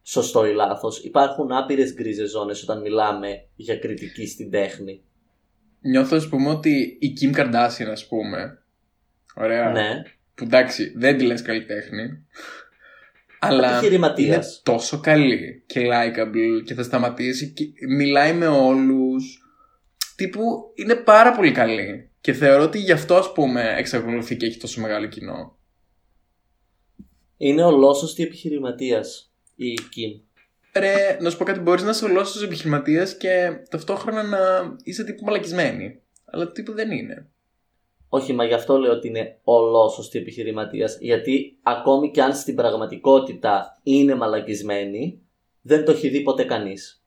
[0.02, 1.04] σωστό ή λάθος.
[1.04, 5.02] Υπάρχουν άπειρες γκρίζες ζώνες όταν μιλάμε για κριτική στην τέχνη.
[5.80, 8.62] Νιώθω, ας πούμε, ότι η Kim Kardashian, ας πούμε.
[9.34, 9.70] Ωραία.
[9.70, 10.02] Ναι.
[10.34, 12.26] Που εντάξει, δεν τη λες καλλιτέχνη.
[13.40, 14.46] Αλλά Επιχειρηματίας.
[14.46, 19.42] είναι τόσο καλή και likeable και θα σταματήσει και μιλάει με όλους
[20.16, 24.58] τύπου είναι πάρα πολύ καλή και θεωρώ ότι γι' αυτό ας πούμε εξακολουθεί και έχει
[24.58, 25.58] τόσο μεγάλο κοινό
[27.36, 30.22] Είναι ολόσωστη επιχειρηματίας η Kim.
[30.72, 34.38] Ρε, να σου πω κάτι, μπορείς να είσαι ολόσος επιχειρηματίας και ταυτόχρονα να
[34.82, 37.30] είσαι τύπου μαλακισμένη αλλά τύπου δεν είναι
[38.08, 40.98] Όχι, μα γι' αυτό λέω ότι είναι ολόσωστη επιχειρηματίας.
[41.00, 45.22] Γιατί ακόμη και αν στην πραγματικότητα είναι μαλακισμένη,
[45.60, 47.02] δεν το έχει δει ποτέ κανείς.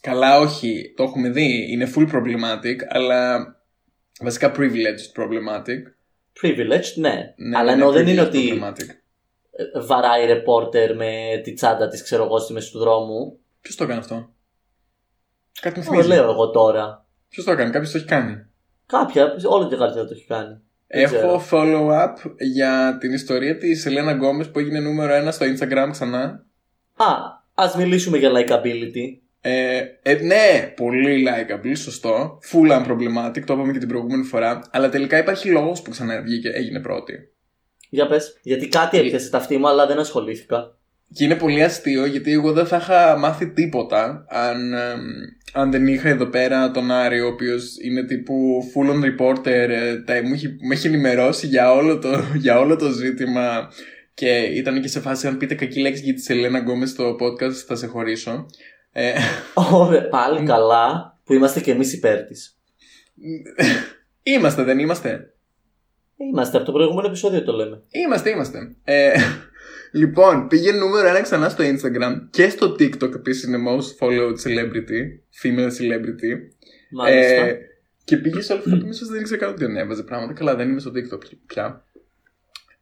[0.00, 3.46] Καλά όχι, το έχουμε δει, είναι full problematic αλλά
[4.20, 5.78] βασικά privileged problematic
[6.42, 7.34] Privileged, ναι.
[7.36, 8.88] Ναι, Αλλά ναι, ενώ δεν privileged είναι ότι problematic.
[9.50, 13.38] ε, βαράει ρεπόρτερ με τη τσάντα της, ξέρω εγώ, στη μέση του δρόμου.
[13.60, 14.30] Ποιος το έκανε αυτό;
[15.60, 17.06] Κάτι μου Το θυμίζει λέω εγώ τώρα.
[17.28, 18.47] Ποιος το έκανε, κάποιος το έχει κάνει
[18.92, 20.60] Κάποια, όλο και κάτι θα το έχει κάνει.
[20.86, 21.28] Δεν ξέρω.
[21.28, 26.46] Έχω follow-up για την ιστορία της Ελένα Γκόμες που έγινε νούμερο 1 στο Instagram ξανά.
[26.96, 27.06] Α,
[27.54, 29.18] ας μιλήσουμε για likability.
[29.40, 32.38] Ε, ε, ναι, πολύ likeable, σωστό.
[32.52, 34.60] Full unproblematic, το είπαμε και την προηγούμενη φορά.
[34.70, 37.14] Αλλά τελικά υπάρχει λόγος που ξανά βγήκε, έγινε πρώτη.
[37.90, 40.77] Για πες, γιατί κάτι έπιασε τα αυτή μου, αλλά δεν ασχολήθηκα.
[41.12, 45.00] Και είναι πολύ αστείο γιατί εγώ δεν θα είχα μάθει τίποτα αν, εμ,
[45.52, 48.34] αν δεν είχα εδώ πέρα τον Άρη, ο οποίος είναι τύπου
[48.74, 52.08] full on reporter, ε, τα, μου, έχει, με έχει ενημερώσει για όλο, το,
[52.44, 53.70] για όλο το ζήτημα
[54.14, 57.52] και ήταν και σε φάση αν πείτε κακή λέξη για τη Σελένα Γκόμες στο podcast
[57.66, 58.46] θα σε χωρίσω.
[58.92, 59.12] Ε,
[59.72, 62.58] Ωραία, πάλι καλά που είμαστε κι εμείς υπέρ της.
[64.22, 65.32] είμαστε, δεν είμαστε;
[66.20, 67.82] Είμαστε, από το προηγούμενο επεισόδιο το λέμε.
[67.90, 68.58] Είμαστε, είμαστε.
[68.84, 69.12] Ε,
[69.92, 75.00] λοιπόν, πήγε νούμερο ένα ξανά στο Instagram και στο TikTok επίσης είναι most followed celebrity,
[75.42, 76.32] female celebrity.
[76.90, 77.46] Μάλιστα.
[77.46, 77.58] Ε,
[78.04, 80.32] και πήγε σε όλο αυτό που ίσω δεν ήξερα καν ότι ανέβαζε πράγματα.
[80.32, 81.84] Καλά, δεν είμαι στο TikTok πια.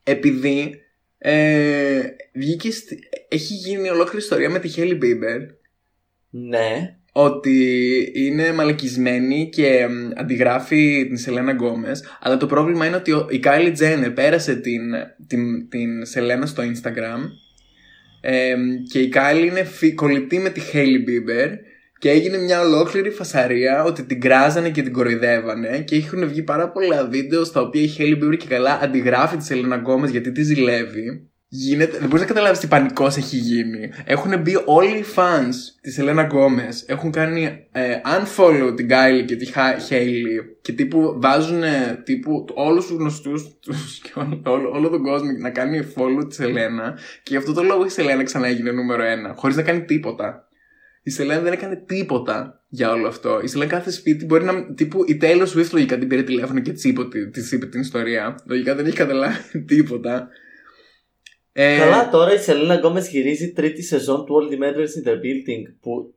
[0.03, 0.81] Επειδή
[1.19, 2.03] ε,
[2.35, 5.41] βγήκε στη- έχει γίνει ολόκληρη ιστορία με τη Hailey Bieber
[6.31, 6.97] Ναι.
[7.19, 7.59] Ότι
[8.15, 13.41] είναι μαλακισμένη και μ, αντιγράφει την Σελένα Γκόμες αλλά το πρόβλημα είναι ότι ο- η
[13.45, 14.83] Kylie Jenner πέρασε την,
[15.27, 17.21] την, την Σελένα στο Instagram
[18.21, 18.55] ε,
[18.93, 21.51] και η Kylie είναι φι- κολλητή με τη Hailey Bieber
[21.99, 26.71] και έγινε μια ολόκληρη φασαρία ότι την κράζανε και την κοροϊδεύανε και έχουν βγει πάρα
[26.71, 30.43] πολλά βίντεο στα οποία η Hailey Bieber και καλά αντιγράφει τη Σελένα Γκόμες γιατί τη
[30.43, 33.91] ζηλεύει Γίνεται, δεν μπορείς να καταλάβεις τι πανικός έχει γίνει.
[34.05, 36.85] Έχουν μπει όλοι οι fans της Ελένα Γκόμες.
[36.87, 40.45] Έχουν κάνει ε, unfollow την Kylie και τη Χα- Hailey.
[40.63, 45.31] Και τύπου βάζουν ε, τύπου όλους τους γνωστούς τους και όλο, όλο, όλο τον κόσμο
[45.41, 46.95] να κάνει follow της Ελένα.
[47.23, 49.35] Και γι' αυτό το λόγο η Σελένα ξανά έγινε νούμερο ένα.
[49.37, 50.49] Χωρίς να κάνει τίποτα.
[51.03, 53.41] Η Σελένα δεν έκανε τίποτα για όλο αυτό.
[53.43, 54.75] Η Σελένα κάθε σπίτι μπορεί να.
[54.75, 57.81] τύπου η Taylor Swift λογικά την πήρε τηλέφωνο και της είπε, ότι- της είπε την
[57.81, 58.35] ιστορία.
[58.47, 60.29] Λογικά δεν έχει καταλάβει τίποτα.
[61.59, 65.75] Ε, Καλά, τώρα η Σελίνα Γκόμες γυρίζει τρίτη σεζόν του Only Murders in the Building
[65.81, 66.15] που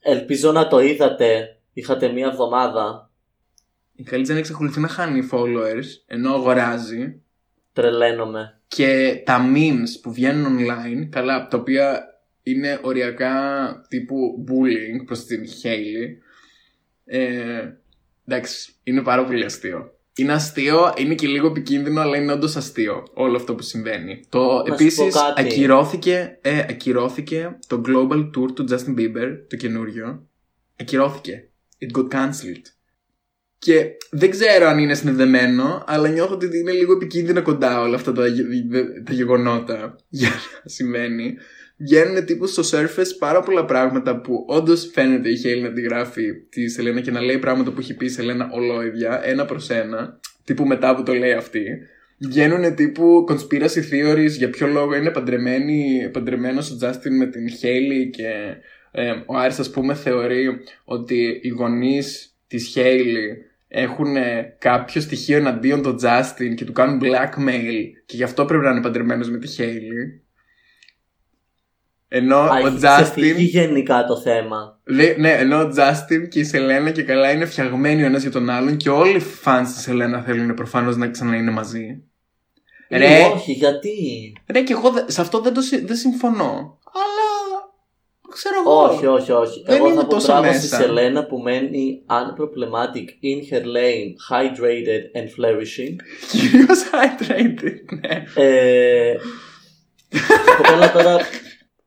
[0.00, 1.58] ελπίζω να το είδατε.
[1.72, 3.10] Είχατε μία εβδομάδα.
[3.94, 7.22] Η Kylie Jenner εξακολουθεί να χάνει followers ενώ αγοράζει
[7.72, 8.60] Τρελαίνομαι.
[8.66, 12.04] και τα memes που βγαίνουν online, καλά, τα οποία
[12.42, 13.36] είναι οριακά
[13.88, 16.08] τύπου bullying προς την Hailey,
[17.04, 17.72] ε,
[18.26, 19.93] εντάξει, είναι πάρα πολύ αστείο.
[20.16, 24.24] Είναι αστείο, είναι και λίγο επικίνδυνο, αλλά είναι όντως αστείο όλο αυτό που συμβαίνει.
[24.28, 25.40] Το Να σου πω επίσης κάτι.
[25.40, 30.28] ακυρώθηκε, ε, ακυρώθηκε το Global Tour του Justin Bieber, το καινούριο.
[30.80, 31.48] Ακυρώθηκε.
[31.78, 32.62] It got cancelled.
[33.58, 38.12] Και δεν ξέρω αν είναι συνδεδεμένο, αλλά νιώθω ότι είναι λίγο επικίνδυνα κοντά όλα αυτά
[38.12, 38.46] τα, γε-
[39.04, 41.34] τα γεγονότα για να συμβαίνει.
[41.76, 46.34] Βγαίνουν τύπου στο surface πάρα πολλά πράγματα που όντως φαίνεται η Χέλη να τη γράφει
[46.34, 50.20] της Σελένα και να λέει πράγματα που έχει πει η Σελένα ολόιδια, ένα προς ένα,
[50.44, 51.64] τύπου μετά που το λέει αυτή.
[52.18, 58.10] Βγαίνουν τύπου conspiracy theories για ποιο λόγο είναι παντρεμένη, παντρεμένος ο Justin με την Χέιλι
[58.10, 58.56] και
[58.90, 63.36] ε, ο Άρης ας πούμε θεωρεί ότι οι γονείς της Χέιλι
[63.68, 68.64] έχουν ε, κάποιο στοιχείο εναντίον τον Justin και του κάνουν blackmail και γι' αυτό πρέπει
[68.64, 70.23] να είναι παντρεμένος με τη Χέιλι.
[72.16, 73.02] Ενώ Α, ο έχει Justin.
[73.02, 74.80] ξεφύγει γενικά το θέμα.
[74.84, 78.30] Λέει, ναι, ενώ ο Justin και η Σελένα και καλά είναι φτιαγμένοι ο ένας για
[78.30, 82.02] τον άλλον και όλοι οι fans της Σελένα θέλουν προφανώς να ξανά είναι μαζί.
[82.90, 83.18] Ρε.
[83.18, 83.90] Ή όχι, γιατί;
[84.52, 86.78] Ρε, και εγώ δε- σε αυτό δεν, το, συ- δεν συμφωνώ.
[86.92, 87.62] Αλλά.
[88.32, 88.82] ξέρω εγώ.
[88.82, 89.62] Όχι, όχι, όχι.
[89.66, 90.76] Δεν Εγώ είμαι θα πω τόσο μπράβο στη μέσα.
[90.76, 95.94] Σελένα που μένει unproblematic in her lane, hydrated and flourishing.
[96.30, 98.22] Κυρίως hydrated, ναι.
[98.34, 99.10] Ε,
[100.10, 101.16] η κοπέλα τώρα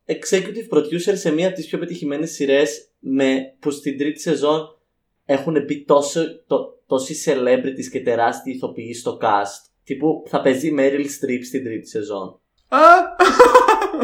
[0.08, 4.78] executive producer σε μία από τις πιο πετυχημένες σειρές με, που στην τρίτη σεζόν
[5.26, 9.70] έχουν μπει τόσο, το, τόσοι celebrities και τεράστιοι ηθοποιοί στο cast.
[9.84, 12.40] Τύπου θα παίζει η Meryl Streep στην τρίτη σεζόν.
[12.68, 12.80] Α,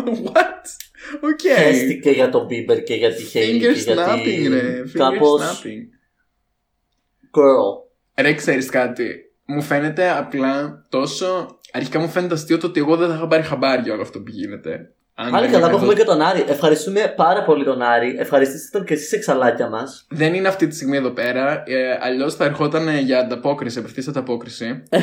[0.25, 0.63] what?
[1.21, 1.57] Οκ.
[1.57, 4.47] Χαίστηκε για τον Bieber και για τη Hailey Finger και για snapping, τη...
[4.47, 4.83] ρε.
[4.83, 5.81] Finger Κάπως snapping.
[7.33, 7.83] girl.
[8.21, 9.33] Ρε, ξέρεις κάτι.
[9.45, 11.59] Μου φαίνεται απλά τόσο.
[11.71, 14.19] Αρχικά μου φαίνεται αστείο το ότι εγώ δεν θα είχα πάρει χαμπάρι για όλο αυτό
[14.19, 14.93] που γίνεται.
[15.15, 16.43] Αν Πάλι δεν καλά που είχα έχουμε δω- και τον Άρη.
[16.47, 18.15] Ευχαριστούμε πάρα πολύ τον Άρη.
[18.19, 20.05] Ευχαριστήστε τον και εσείς εξαλάκια μας.
[20.09, 21.63] Δεν είναι αυτή τη στιγμή εδώ πέρα.
[21.65, 24.83] Ε, Αλλιώς θα ερχόταν για ανταπόκριση, απευθείας ανταπόκριση.
[24.89, 24.99] ε,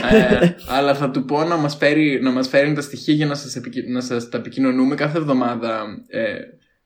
[0.76, 3.56] αλλά θα του πω να μας φέρει, να μας φέρει τα στοιχεία για να σας
[3.86, 5.82] να σας τα επικοινωνούμε κάθε εβδομάδα.
[6.08, 6.34] Ε,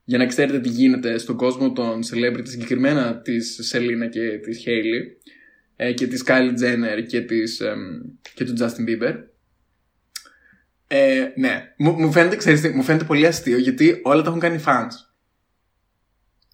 [0.04, 5.16] για να ξέρετε τι γίνεται στον κόσμο των celebrity, συγκεκριμένα της Σελίνα και της Χέιλι
[5.76, 6.32] ε, και της Kylie
[6.64, 7.78] Jenner και, της, εμ,
[8.34, 9.14] και του Justin Bieber.
[10.96, 14.40] Ε, ναι, μου, μου, φαίνεται, ξέρεις, τι, μου φαίνεται πολύ αστείο γιατί όλα τα έχουν
[14.40, 14.90] κάνει fans.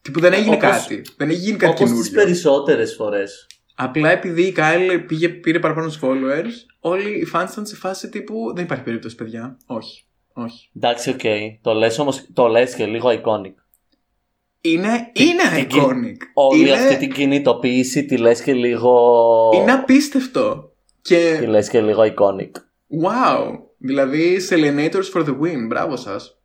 [0.02, 1.02] Τι που δεν έγινε Όπως- κάτι.
[1.16, 2.22] Δεν έχει γίνει κάτι Όπως τις καινούριο.
[2.24, 3.46] περισσότερες φορές.
[3.74, 8.52] Απλά επειδή η Kylie πήγε, πήρε παραπάνω followers, όλοι οι fans ήταν σε φάση τύπου
[8.54, 9.56] δεν υπάρχει περίπτωση, παιδιά.
[9.66, 10.04] Όχι.
[10.32, 10.70] Όχι.
[10.76, 11.20] Εντάξει, οκ.
[11.60, 13.54] Το λες όμως, το λες και λίγο iconic.
[14.60, 16.16] Είναι, είναι την- iconic.
[16.34, 19.50] Όλη είναι, αυτή την κινητοποίηση τη λες και λίγο...
[19.54, 20.72] είναι απίστευτο.
[21.02, 22.50] Τη Και λες και λίγο iconic.
[23.04, 23.58] wow.
[23.82, 25.66] Δηλαδή, Selenators for the win.
[25.68, 26.40] Μπράβο σας.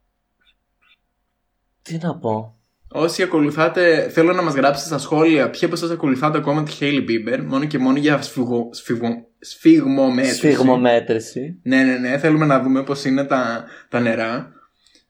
[1.82, 2.50] Τι να πω.
[2.92, 7.10] Όσοι ακολουθάτε, θέλω να μας γράψετε στα σχόλια ποιοι από εσάς ακολουθάτε ακόμα τη Hailey
[7.10, 9.08] Bieber, μόνο και μόνο για σφυγω, σφυγω,
[9.40, 10.36] σφιγμομέτρηση.
[10.36, 11.60] Σφιγμομέτρηση.
[11.64, 14.54] Ναι, ναι, ναι, θέλουμε να δούμε πώς είναι τα, τα νερά.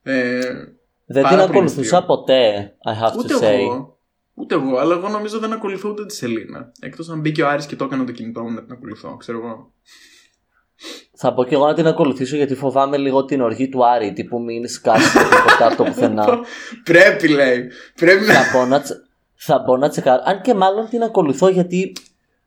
[0.02, 0.38] Ε,
[1.06, 2.02] Δεν Πάρα την πολύ ακολουθούσα αστείο.
[2.16, 3.42] ποτέ, I have ούτε to say.
[3.60, 3.98] εγώ.
[4.34, 6.72] Ούτε εγώ, αλλά εγώ νομίζω δεν ακολουθώ ούτε τη Σελίνα.
[6.80, 9.38] Εκτός αν μπήκε ο Άρης και το έκανε το κινητό μου να την ακολουθώ, ξέρω
[9.38, 9.72] εγώ.
[11.18, 14.12] Θα πω και εγώ να την ακολουθήσω γιατί φοβάμαι λίγο την οργή του Άρη.
[14.12, 16.38] Τύπου μην σκάσει τίποτα από το πουθενά.
[16.84, 17.70] Πρέπει, λέει.
[17.94, 18.32] Πρέπει να.
[18.32, 19.02] θα, πω να τσε-
[19.34, 20.22] θα πω να τσεκάρω.
[20.24, 21.92] Αν και μάλλον την ακολουθώ γιατί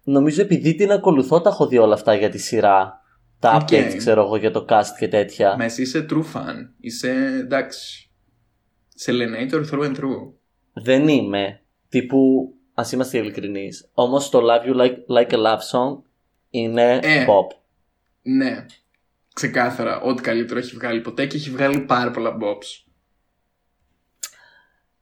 [0.03, 3.01] νομίζω επειδή την ακολουθώ τα έχω δει όλα αυτά για τη σειρά.
[3.39, 3.67] Τα Ok.
[3.67, 5.55] updates ξέρω εγώ για το cast και τέτοια.
[5.57, 6.55] Μα εσύ είσαι true fan.
[6.79, 7.09] Είσαι
[7.41, 8.11] εντάξει.
[9.05, 10.33] Selenator through and through.
[10.73, 13.89] Δεν είμαι τύπου, ας είμαστε ειλικρινείς.
[13.93, 16.01] Όμως το Love You Like, like a Love Song
[16.49, 17.25] είναι Ε.
[17.25, 17.57] pop.
[18.37, 18.65] Ναι.
[19.33, 19.99] Ξεκάθαρα.
[19.99, 22.83] Ό,τι καλύτερο έχει βγάλει ποτέ και έχει βγάλει πάρα πολλά bops.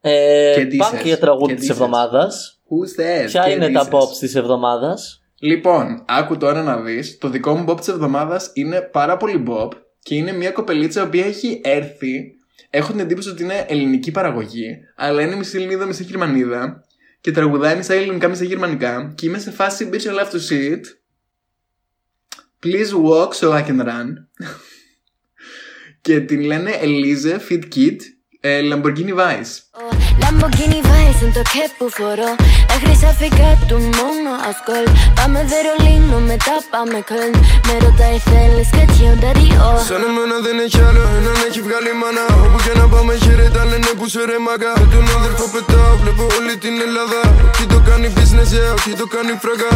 [0.01, 2.61] Ε, Και τι πάμε θες, και για τραγούδι και της τι θες; εβδομάδας.
[2.63, 3.25] Who's this?
[3.25, 7.29] Ποια και είναι τι τα θες; pops της εβδομάδας; Λοιπόν, άκου τώρα να δεις Το
[7.29, 11.25] δικό μου bob της εβδομάδας είναι πάρα πολύ bob Και είναι μια κοπελίτσα η οποία
[11.25, 12.35] έχει έρθει
[12.69, 16.83] Έχω την εντύπωση ότι είναι ελληνική παραγωγή Αλλά είναι μισή Ελληνίδα, μισή Γερμανίδα
[17.21, 20.71] Και τραγουδάει μισά ελληνικά, μισά γερμανικά Και είμαι σε φάση bitch I love to see
[20.71, 20.81] it
[22.58, 24.28] Please walk so I can run
[26.00, 27.96] Και την λένε Elise Fit Kid
[28.40, 29.65] ε, Lamborghini Vice
[30.21, 32.31] Lamborghini Vice είναι το κέπ που φορώ
[32.69, 34.85] Τα χρυσαφικά του μόνο ασκόλ.
[35.17, 37.33] Πάμε Βερολίνο μετά πάμε Κöln
[37.67, 42.25] Με ρωτάει θέλεις κατσιόν τα ριό Σαν εμένα δεν έχει άλλο έναν έχει βγάλει μάνα.
[42.45, 46.23] Όπου και να πάμε χαιρετά λένε που σε ρε μαγά Με τον αδερφό πετάω βλέπω
[46.37, 47.19] όλη την Ελλάδα.
[47.57, 49.75] Τι το κάνει business yeah, τι το κάνει φραγά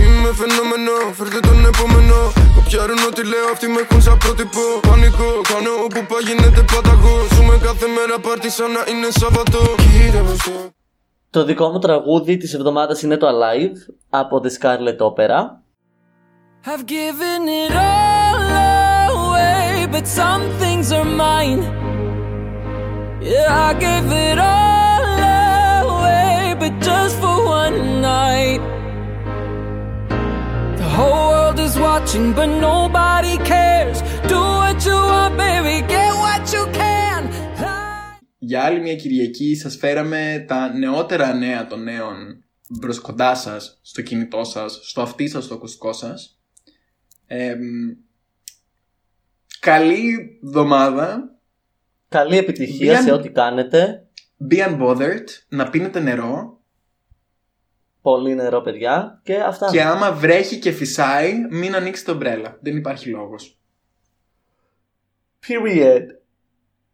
[0.00, 2.16] Είμαι φαινόμενο, φέρτε τον επόμενο.
[2.54, 4.62] Κοπιάρουν ό,τι λέω, αυτοί με έχουν σαν πρότυπο.
[4.88, 10.20] Πανικό, κάνω όπου πάει γίνεται παταγό Ζούμε κάθε μέρα πάρτι σαν να είναι Σάββατο Κύριε
[10.22, 10.70] Βοστό
[11.30, 15.40] Το δικό μου τραγούδι της εβδομάδας είναι το Alive από The Scarlet Opera.
[16.64, 21.62] I've given it all away, but some things are mine.
[23.30, 25.04] Yeah, I gave it all
[25.86, 27.78] away, but just for one
[28.12, 28.62] night.
[30.80, 33.98] The whole world is watching, but nobody cares.
[34.32, 36.11] Do what you want, baby, get what you can.
[38.44, 44.02] Για άλλη μια Κυριακή σας φέραμε τα νεότερα νέα των νέων μπρος κοντά σας, στο
[44.02, 46.40] κινητό σας, στο αυτί σας, στο ακουστικό σας.
[47.26, 47.60] Εμ,
[49.60, 51.36] καλή εβδομάδα.
[52.08, 53.02] Καλή επιτυχία Bien.
[53.04, 54.06] σε ό,τι κάνετε.
[54.50, 55.26] Be unbothered.
[55.48, 56.60] Να πίνετε νερό.
[58.00, 59.20] Πολύ νερό, παιδιά.
[59.24, 59.70] Και αυτά.
[59.70, 62.58] Και άμα βρέχει και φυσάει, μην ανοίξετε το μπρέλα.
[62.60, 63.60] Δεν υπάρχει λόγος.
[65.46, 66.21] Period.